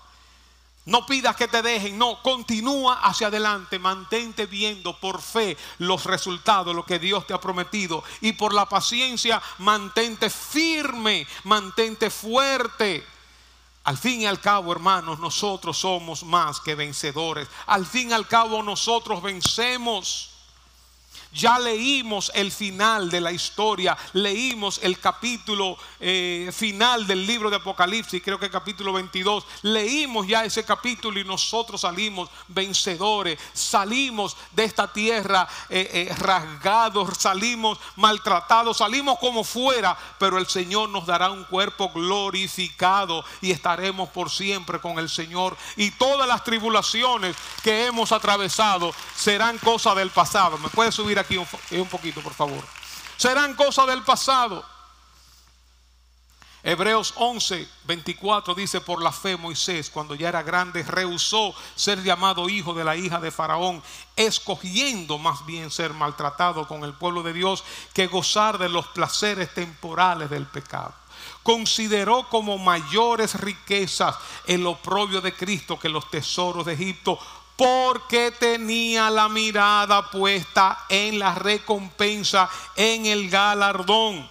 No 0.85 1.05
pidas 1.05 1.35
que 1.35 1.49
te 1.49 1.61
dejen, 1.61 1.97
no, 1.97 2.21
continúa 2.21 3.01
hacia 3.01 3.27
adelante, 3.27 3.77
mantente 3.77 4.45
viendo 4.45 4.97
por 4.99 5.21
fe 5.21 5.57
los 5.79 6.05
resultados, 6.05 6.73
lo 6.73 6.85
que 6.85 6.99
Dios 6.99 7.27
te 7.27 7.33
ha 7.33 7.41
prometido 7.41 8.03
y 8.21 8.33
por 8.33 8.53
la 8.53 8.69
paciencia 8.69 9.41
mantente 9.57 10.29
firme, 10.29 11.27
mantente 11.43 12.09
fuerte. 12.09 13.14
Al 13.85 13.97
fin 13.97 14.21
y 14.21 14.25
al 14.25 14.39
cabo, 14.39 14.71
hermanos, 14.71 15.19
nosotros 15.19 15.77
somos 15.77 16.23
más 16.23 16.59
que 16.59 16.73
vencedores. 16.73 17.47
Al 17.67 17.85
fin 17.85 18.09
y 18.09 18.13
al 18.13 18.27
cabo, 18.27 18.61
nosotros 18.63 19.21
vencemos. 19.21 20.34
Ya 21.35 21.59
leímos 21.59 22.31
el 22.33 22.49
final 22.49 23.09
de 23.09 23.19
la 23.19 23.33
historia, 23.33 23.97
leímos 24.13 24.79
el 24.81 24.97
capítulo 24.99 25.77
eh, 25.99 26.49
final 26.53 27.05
del 27.05 27.27
libro 27.27 27.49
de 27.49 27.57
Apocalipsis, 27.57 28.21
creo 28.23 28.39
que 28.39 28.49
capítulo 28.49 28.93
22. 28.93 29.45
Leímos 29.63 30.27
ya 30.27 30.45
ese 30.45 30.63
capítulo 30.63 31.19
y 31.19 31.25
nosotros 31.25 31.81
salimos 31.81 32.29
vencedores, 32.47 33.37
salimos 33.51 34.37
de 34.53 34.63
esta 34.63 34.93
tierra 34.93 35.45
eh, 35.67 36.07
eh, 36.09 36.15
rasgados, 36.17 37.17
salimos 37.17 37.79
maltratados, 37.97 38.77
salimos 38.77 39.19
como 39.19 39.43
fuera, 39.43 39.97
pero 40.17 40.37
el 40.37 40.47
Señor 40.47 40.87
nos 40.87 41.05
dará 41.05 41.31
un 41.31 41.43
cuerpo 41.43 41.91
glorificado 41.93 43.25
y 43.41 43.51
estaremos 43.51 44.07
por 44.07 44.31
siempre 44.31 44.79
con 44.79 44.99
el 44.99 45.09
Señor. 45.09 45.57
Y 45.75 45.91
todas 45.91 46.29
las 46.29 46.45
tribulaciones 46.45 47.35
que 47.61 47.87
hemos 47.87 48.13
atravesado 48.13 48.93
serán 49.17 49.57
cosas 49.57 49.97
del 49.97 50.11
pasado. 50.11 50.57
¿Me 50.59 50.69
puede 50.69 50.93
subir 50.93 51.19
aquí 51.19 51.24
un, 51.31 51.47
un 51.71 51.87
poquito, 51.87 52.21
por 52.21 52.33
favor. 52.33 52.63
Serán 53.17 53.55
cosas 53.55 53.87
del 53.87 54.03
pasado. 54.03 54.63
Hebreos 56.67 57.13
11, 57.17 57.67
24 57.83 58.55
dice, 58.55 58.81
por 58.81 58.99
la 58.99 59.11
fe 59.11 59.37
Moisés, 59.37 59.91
cuando 59.91 60.15
ya 60.15 60.29
era 60.29 60.41
grande, 60.41 60.81
rehusó 60.81 61.53
ser 61.75 62.01
llamado 62.01 62.49
hijo 62.49 62.73
de 62.73 62.83
la 62.83 62.95
hija 62.95 63.19
de 63.19 63.29
Faraón, 63.29 63.83
escogiendo 64.15 65.19
más 65.19 65.45
bien 65.45 65.69
ser 65.69 65.93
maltratado 65.93 66.67
con 66.67 66.83
el 66.83 66.95
pueblo 66.95 67.21
de 67.21 67.33
Dios 67.33 67.63
que 67.93 68.07
gozar 68.07 68.57
de 68.57 68.69
los 68.69 68.87
placeres 68.87 69.53
temporales 69.53 70.31
del 70.31 70.47
pecado. 70.47 70.91
Consideró 71.43 72.27
como 72.29 72.57
mayores 72.57 73.39
riquezas 73.39 74.15
el 74.47 74.65
oprobio 74.65 75.21
de 75.21 75.35
Cristo 75.35 75.77
que 75.77 75.87
los 75.87 76.09
tesoros 76.09 76.65
de 76.65 76.73
Egipto, 76.73 77.19
porque 77.55 78.31
tenía 78.31 79.09
la 79.09 79.29
mirada 79.29 80.09
puesta 80.09 80.85
en 80.89 81.19
la 81.19 81.35
recompensa, 81.35 82.49
en 82.75 83.05
el 83.05 83.29
galardón. 83.29 84.29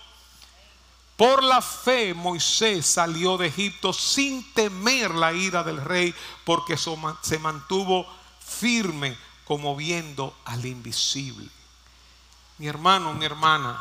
Por 1.16 1.42
la 1.42 1.62
fe 1.62 2.12
Moisés 2.12 2.86
salió 2.86 3.36
de 3.38 3.46
Egipto 3.46 3.92
sin 3.92 4.52
temer 4.52 5.14
la 5.14 5.32
ira 5.32 5.62
del 5.62 5.80
rey, 5.80 6.14
porque 6.44 6.76
se 6.76 7.38
mantuvo 7.38 8.06
firme 8.40 9.16
como 9.44 9.76
viendo 9.76 10.36
al 10.44 10.66
invisible. 10.66 11.48
Mi 12.58 12.66
hermano, 12.66 13.14
mi 13.14 13.24
hermana, 13.24 13.80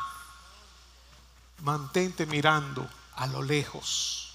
mantente 1.62 2.26
mirando 2.26 2.88
a 3.16 3.28
lo 3.28 3.42
lejos. 3.42 4.34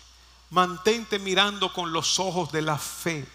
Mantente 0.51 1.19
mirando 1.19 1.73
con 1.73 1.93
los 1.93 2.19
ojos 2.19 2.51
de 2.53 2.63
la 2.63 2.79
fe 2.79 3.27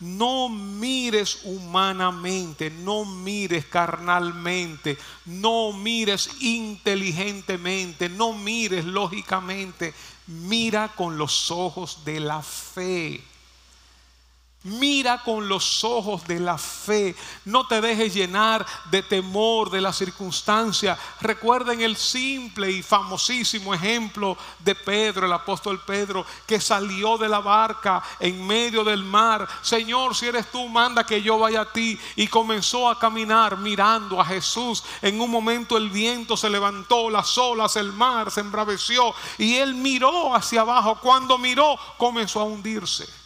no 0.00 0.48
mires 0.48 1.40
humanamente, 1.44 2.70
no 2.70 3.04
mires 3.04 3.64
carnalmente, 3.66 4.98
no 5.24 5.72
mires 5.72 6.30
inteligentemente, 6.40 8.08
no 8.08 8.32
mires 8.32 8.84
lógicamente, 8.84 9.94
mira 10.26 10.88
con 10.88 11.16
los 11.18 11.50
ojos 11.50 12.04
de 12.04 12.20
la 12.20 12.42
fe. 12.42 13.22
Mira 14.66 15.22
con 15.22 15.48
los 15.48 15.84
ojos 15.84 16.26
de 16.26 16.40
la 16.40 16.58
fe. 16.58 17.14
No 17.44 17.68
te 17.68 17.80
dejes 17.80 18.12
llenar 18.12 18.66
de 18.90 19.00
temor 19.04 19.70
de 19.70 19.80
la 19.80 19.92
circunstancia. 19.92 20.98
Recuerden 21.20 21.82
el 21.82 21.96
simple 21.96 22.72
y 22.72 22.82
famosísimo 22.82 23.72
ejemplo 23.72 24.36
de 24.58 24.74
Pedro, 24.74 25.26
el 25.26 25.32
apóstol 25.32 25.80
Pedro, 25.86 26.26
que 26.48 26.60
salió 26.60 27.16
de 27.16 27.28
la 27.28 27.38
barca 27.38 28.02
en 28.18 28.44
medio 28.44 28.82
del 28.82 29.04
mar. 29.04 29.46
Señor, 29.62 30.16
si 30.16 30.26
eres 30.26 30.50
tú, 30.50 30.68
manda 30.68 31.06
que 31.06 31.22
yo 31.22 31.38
vaya 31.38 31.60
a 31.60 31.72
ti. 31.72 31.96
Y 32.16 32.26
comenzó 32.26 32.88
a 32.88 32.98
caminar 32.98 33.58
mirando 33.58 34.20
a 34.20 34.24
Jesús. 34.24 34.82
En 35.00 35.20
un 35.20 35.30
momento 35.30 35.76
el 35.76 35.90
viento 35.90 36.36
se 36.36 36.50
levantó, 36.50 37.08
las 37.08 37.38
olas, 37.38 37.76
el 37.76 37.92
mar 37.92 38.32
se 38.32 38.40
embraveció. 38.40 39.14
Y 39.38 39.54
él 39.54 39.76
miró 39.76 40.34
hacia 40.34 40.62
abajo. 40.62 40.98
Cuando 41.00 41.38
miró, 41.38 41.78
comenzó 41.98 42.40
a 42.40 42.44
hundirse. 42.44 43.25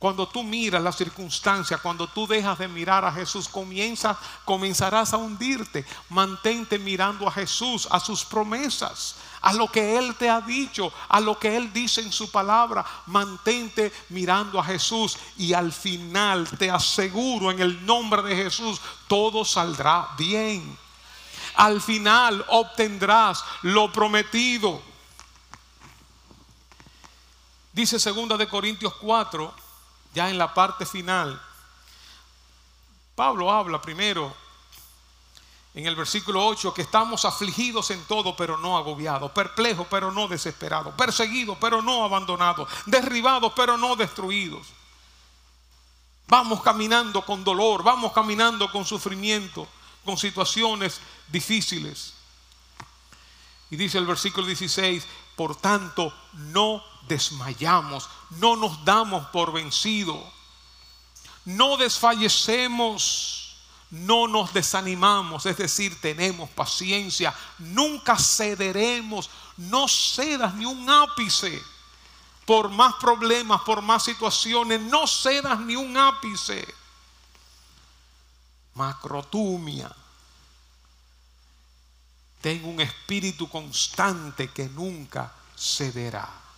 Cuando 0.00 0.26
tú 0.26 0.42
miras 0.42 0.82
la 0.82 0.92
circunstancia, 0.92 1.76
cuando 1.76 2.08
tú 2.08 2.26
dejas 2.26 2.58
de 2.58 2.66
mirar 2.66 3.04
a 3.04 3.12
Jesús, 3.12 3.46
comienzas, 3.46 4.16
comenzarás 4.46 5.12
a 5.12 5.18
hundirte. 5.18 5.84
Mantente 6.08 6.78
mirando 6.78 7.28
a 7.28 7.30
Jesús, 7.30 7.86
a 7.90 8.00
sus 8.00 8.24
promesas, 8.24 9.16
a 9.42 9.52
lo 9.52 9.68
que 9.68 9.98
Él 9.98 10.14
te 10.14 10.30
ha 10.30 10.40
dicho, 10.40 10.90
a 11.06 11.20
lo 11.20 11.38
que 11.38 11.54
Él 11.54 11.70
dice 11.70 12.00
en 12.00 12.12
su 12.12 12.30
palabra. 12.30 12.82
Mantente 13.04 13.92
mirando 14.08 14.58
a 14.58 14.64
Jesús 14.64 15.18
y 15.36 15.52
al 15.52 15.70
final 15.70 16.48
te 16.48 16.70
aseguro 16.70 17.50
en 17.50 17.60
el 17.60 17.84
nombre 17.84 18.22
de 18.22 18.34
Jesús, 18.34 18.80
todo 19.06 19.44
saldrá 19.44 20.08
bien. 20.16 20.78
Al 21.56 21.78
final 21.82 22.42
obtendrás 22.48 23.44
lo 23.60 23.92
prometido. 23.92 24.80
Dice 27.74 28.00
segunda 28.00 28.38
de 28.38 28.48
Corintios 28.48 28.94
4 28.94 29.59
ya 30.14 30.30
en 30.30 30.38
la 30.38 30.52
parte 30.52 30.84
final, 30.86 31.40
Pablo 33.14 33.50
habla 33.50 33.80
primero 33.80 34.34
en 35.74 35.86
el 35.86 35.94
versículo 35.94 36.44
8 36.46 36.74
que 36.74 36.82
estamos 36.82 37.24
afligidos 37.24 37.90
en 37.90 38.02
todo, 38.04 38.34
pero 38.34 38.56
no 38.56 38.76
agobiados, 38.76 39.30
perplejos, 39.30 39.86
pero 39.88 40.10
no 40.10 40.26
desesperados, 40.26 40.94
perseguidos, 40.94 41.56
pero 41.60 41.80
no 41.80 42.04
abandonados, 42.04 42.68
derribados, 42.86 43.52
pero 43.54 43.76
no 43.76 43.94
destruidos. 43.94 44.66
Vamos 46.26 46.62
caminando 46.62 47.24
con 47.24 47.44
dolor, 47.44 47.82
vamos 47.82 48.12
caminando 48.12 48.70
con 48.70 48.84
sufrimiento, 48.84 49.66
con 50.04 50.16
situaciones 50.16 51.00
difíciles. 51.28 52.14
Y 53.70 53.76
dice 53.76 53.98
el 53.98 54.06
versículo 54.06 54.46
16, 54.46 55.06
por 55.36 55.56
tanto, 55.56 56.12
no 56.32 56.82
desmayamos, 57.10 58.08
no 58.30 58.56
nos 58.56 58.82
damos 58.86 59.26
por 59.26 59.52
vencido, 59.52 60.24
no 61.44 61.76
desfallecemos, 61.76 63.56
no 63.90 64.28
nos 64.28 64.54
desanimamos, 64.54 65.44
es 65.44 65.56
decir, 65.56 66.00
tenemos 66.00 66.48
paciencia, 66.50 67.34
nunca 67.58 68.16
cederemos, 68.16 69.28
no 69.56 69.88
cedas 69.88 70.54
ni 70.54 70.64
un 70.64 70.88
ápice 70.88 71.60
por 72.46 72.68
más 72.70 72.94
problemas, 72.94 73.60
por 73.62 73.82
más 73.82 74.04
situaciones, 74.04 74.80
no 74.80 75.06
cedas 75.06 75.58
ni 75.60 75.76
un 75.76 75.96
ápice. 75.96 76.66
Macrotumia. 78.74 79.94
Tengo 82.40 82.68
un 82.68 82.80
espíritu 82.80 83.48
constante 83.48 84.50
que 84.50 84.68
nunca 84.68 85.32
cederá. 85.56 86.49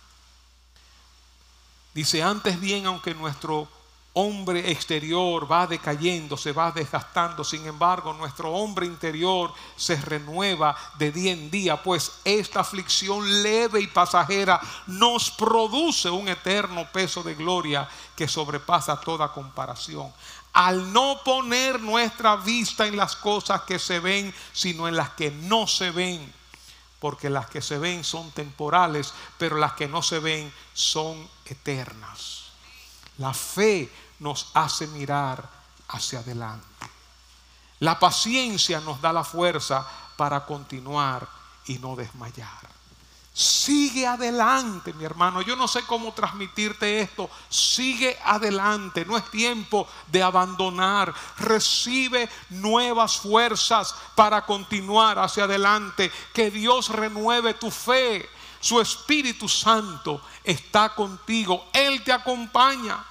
Dice, 1.93 2.23
antes 2.23 2.59
bien, 2.59 2.87
aunque 2.87 3.13
nuestro 3.13 3.67
hombre 4.13 4.71
exterior 4.71 5.51
va 5.51 5.65
decayendo, 5.65 6.37
se 6.37 6.51
va 6.51 6.71
desgastando, 6.71 7.43
sin 7.43 7.65
embargo, 7.65 8.13
nuestro 8.13 8.51
hombre 8.51 8.85
interior 8.85 9.51
se 9.75 9.95
renueva 9.95 10.75
de 10.97 11.11
día 11.11 11.33
en 11.33 11.49
día, 11.49 11.81
pues 11.81 12.11
esta 12.23 12.61
aflicción 12.61 13.43
leve 13.43 13.81
y 13.81 13.87
pasajera 13.87 14.59
nos 14.87 15.31
produce 15.31 16.09
un 16.09 16.27
eterno 16.27 16.87
peso 16.91 17.23
de 17.23 17.33
gloria 17.35 17.87
que 18.15 18.27
sobrepasa 18.27 18.99
toda 18.99 19.31
comparación. 19.31 20.11
Al 20.53 20.93
no 20.93 21.19
poner 21.25 21.79
nuestra 21.79 22.35
vista 22.35 22.85
en 22.85 22.95
las 22.95 23.15
cosas 23.15 23.61
que 23.61 23.79
se 23.79 23.99
ven, 23.99 24.33
sino 24.51 24.87
en 24.87 24.95
las 24.95 25.09
que 25.11 25.31
no 25.31 25.65
se 25.65 25.89
ven 25.89 26.31
porque 27.03 27.29
las 27.29 27.49
que 27.49 27.61
se 27.61 27.77
ven 27.79 28.01
son 28.01 28.31
temporales, 28.31 29.13
pero 29.37 29.57
las 29.57 29.73
que 29.73 29.89
no 29.89 30.01
se 30.01 30.19
ven 30.19 30.49
son 30.71 31.29
eternas. 31.43 32.45
La 33.17 33.33
fe 33.33 33.91
nos 34.19 34.51
hace 34.53 34.87
mirar 34.87 35.45
hacia 35.89 36.19
adelante. 36.19 36.65
La 37.79 37.99
paciencia 37.99 38.79
nos 38.79 39.01
da 39.01 39.11
la 39.11 39.25
fuerza 39.25 39.85
para 40.15 40.45
continuar 40.45 41.27
y 41.65 41.77
no 41.77 41.97
desmayar. 41.97 42.72
Sigue 43.35 44.05
adelante, 44.05 44.93
mi 44.93 45.05
hermano. 45.05 45.41
Yo 45.41 45.55
no 45.55 45.67
sé 45.67 45.81
cómo 45.87 46.13
transmitirte 46.13 46.99
esto. 46.99 47.31
Sigue 47.49 48.15
adelante. 48.23 49.05
No 49.05 49.17
es 49.17 49.29
tiempo 49.31 49.87
de 50.07 50.21
abandonar. 50.21 51.11
Recibe 51.39 52.29
nuevas 52.51 53.17
fuerzas 53.17 53.95
para 54.13 54.45
continuar 54.45 55.17
hacia 55.17 55.45
adelante. 55.45 56.11
Que 56.31 56.51
Dios 56.51 56.89
renueve 56.89 57.55
tu 57.55 57.71
fe. 57.71 58.29
Su 58.59 58.79
Espíritu 58.79 59.49
Santo 59.49 60.21
está 60.43 60.93
contigo. 60.93 61.65
Él 61.73 62.03
te 62.03 62.11
acompaña. 62.11 63.03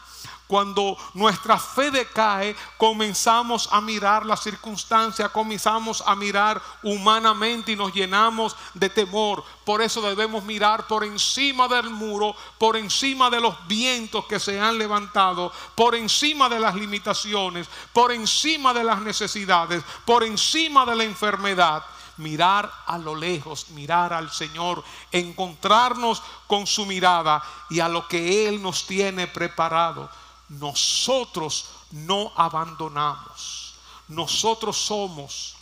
Cuando 0.53 0.99
nuestra 1.15 1.59
fe 1.59 1.91
decae, 1.91 2.55
comenzamos 2.77 3.71
a 3.73 3.81
mirar 3.81 4.27
la 4.27 4.37
circunstancia, 4.37 5.31
comenzamos 5.31 6.05
a 6.07 6.15
mirar 6.15 6.61
humanamente 6.83 7.73
y 7.73 7.77
nos 7.77 7.95
llenamos 7.95 8.55
de 8.75 8.91
temor. 8.91 9.43
Por 9.65 9.81
eso 9.81 10.03
debemos 10.03 10.45
mirar 10.45 10.87
por 10.87 11.05
encima 11.05 11.69
del 11.69 11.89
muro, 11.89 12.37
por 12.59 12.77
encima 12.77 13.31
de 13.31 13.41
los 13.41 13.67
vientos 13.67 14.27
que 14.27 14.39
se 14.39 14.61
han 14.61 14.77
levantado, 14.77 15.51
por 15.75 15.95
encima 15.95 16.51
de 16.51 16.61
las 16.61 16.75
limitaciones, 16.75 17.67
por 17.91 18.13
encima 18.13 18.75
de 18.75 18.85
las 18.85 19.01
necesidades, 19.01 19.83
por 20.05 20.23
encima 20.23 20.85
de 20.85 20.97
la 20.97 21.05
enfermedad 21.05 21.83
mirar 22.19 22.71
a 22.87 22.99
lo 22.99 23.15
lejos, 23.15 23.71
mirar 23.71 24.13
al 24.13 24.31
Señor, 24.31 24.85
encontrarnos 25.11 26.23
con 26.47 26.67
su 26.67 26.85
mirada 26.85 27.43
y 27.71 27.81
a 27.81 27.89
lo 27.89 28.07
que 28.07 28.47
Él 28.47 28.61
nos 28.61 28.87
tiene 28.87 29.27
preparado 29.29 30.11
nosotros 30.59 31.67
no 31.91 32.33
abandonamos. 32.37 33.75
Nosotros 34.09 34.77
somos 34.77 35.57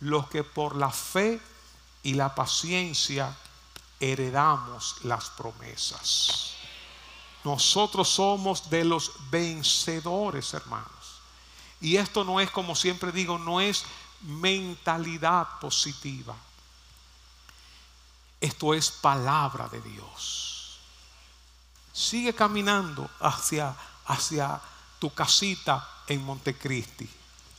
los 0.00 0.28
que 0.28 0.44
por 0.44 0.76
la 0.76 0.90
fe 0.90 1.40
y 2.02 2.14
la 2.14 2.34
paciencia 2.34 3.36
heredamos 3.98 4.96
las 5.02 5.30
promesas. 5.30 6.52
Nosotros 7.42 8.08
somos 8.08 8.70
de 8.70 8.84
los 8.84 9.12
vencedores, 9.30 10.54
hermanos. 10.54 11.20
Y 11.80 11.96
esto 11.96 12.24
no 12.24 12.40
es, 12.40 12.50
como 12.50 12.74
siempre 12.74 13.12
digo, 13.12 13.38
no 13.38 13.60
es 13.60 13.84
mentalidad 14.22 15.58
positiva. 15.60 16.36
Esto 18.40 18.74
es 18.74 18.90
palabra 18.90 19.68
de 19.68 19.80
Dios. 19.80 20.78
Sigue 21.92 22.34
caminando 22.34 23.08
hacia 23.20 23.74
hacia 24.06 24.60
tu 24.98 25.12
casita 25.12 26.02
en 26.06 26.24
Montecristi. 26.24 27.08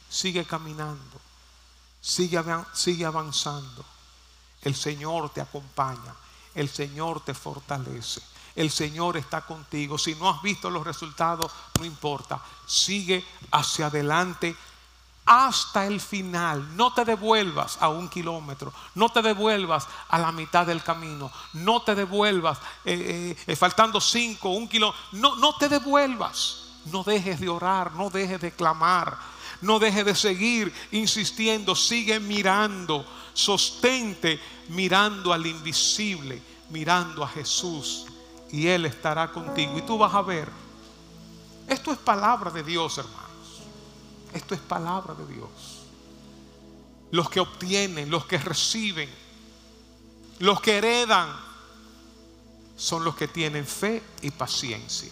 Sigue 0.10 0.46
caminando, 0.46 1.20
sigue, 2.02 2.42
sigue 2.74 3.06
avanzando. 3.06 3.86
El 4.62 4.76
Señor 4.76 5.30
te 5.30 5.42
acompaña, 5.42 6.14
el 6.56 6.70
Señor 6.70 7.24
te 7.24 7.34
fortalece, 7.34 8.22
el 8.56 8.72
Señor 8.72 9.18
está 9.18 9.46
contigo. 9.46 9.98
Si 9.98 10.16
no 10.16 10.30
has 10.30 10.42
visto 10.42 10.70
los 10.70 10.86
resultados, 10.86 11.52
no 11.78 11.86
importa, 11.86 12.42
sigue 12.66 13.26
hacia 13.52 13.88
adelante 13.88 14.56
hasta 15.28 15.86
el 15.86 16.00
final. 16.00 16.76
No 16.76 16.94
te 16.94 17.06
devuelvas 17.06 17.78
a 17.80 17.90
un 17.90 18.10
kilómetro, 18.10 18.74
no 18.96 19.10
te 19.10 19.22
devuelvas 19.22 19.88
a 20.10 20.18
la 20.18 20.32
mitad 20.32 20.66
del 20.66 20.82
camino, 20.82 21.32
no 21.54 21.82
te 21.82 21.94
devuelvas 21.94 22.58
eh, 22.86 23.36
eh, 23.38 23.44
eh, 23.46 23.56
faltando 23.56 24.02
cinco, 24.02 24.50
un 24.50 24.68
kilómetro. 24.68 25.00
No, 25.12 25.36
no 25.36 25.56
te 25.58 25.70
devuelvas. 25.70 26.64
No 26.86 27.04
dejes 27.04 27.42
de 27.42 27.50
orar, 27.50 27.92
no 27.96 28.10
dejes 28.10 28.40
de 28.40 28.54
clamar, 28.54 29.18
no 29.60 29.78
dejes 29.78 30.06
de 30.06 30.16
seguir 30.16 30.74
insistiendo. 30.92 31.76
Sigue 31.76 32.18
mirando, 32.22 33.06
sostente 33.34 34.40
mirando 34.70 35.34
al 35.34 35.46
invisible, 35.46 36.42
mirando 36.70 37.26
a 37.26 37.28
Jesús 37.28 38.06
y 38.52 38.68
Él 38.68 38.86
estará 38.86 39.32
contigo. 39.34 39.78
Y 39.78 39.82
tú 39.82 39.98
vas 39.98 40.14
a 40.14 40.22
ver. 40.22 40.50
Esto 41.68 41.92
es 41.92 41.98
palabra 41.98 42.50
de 42.50 42.64
Dios, 42.64 42.98
hermano. 42.98 43.27
Esto 44.34 44.56
es 44.56 44.62
palabra 44.62 45.14
de 45.14 45.26
Dios. 45.34 45.50
Los 47.12 47.30
que 47.30 47.40
obtienen, 47.40 48.10
los 48.10 48.26
que 48.26 48.38
reciben, 48.38 49.10
los 50.40 50.62
que 50.62 50.78
heredan, 50.78 51.30
son 52.76 53.04
los 53.04 53.16
que 53.16 53.28
tienen 53.28 53.66
fe 53.66 54.04
y 54.22 54.30
paciencia. 54.32 55.12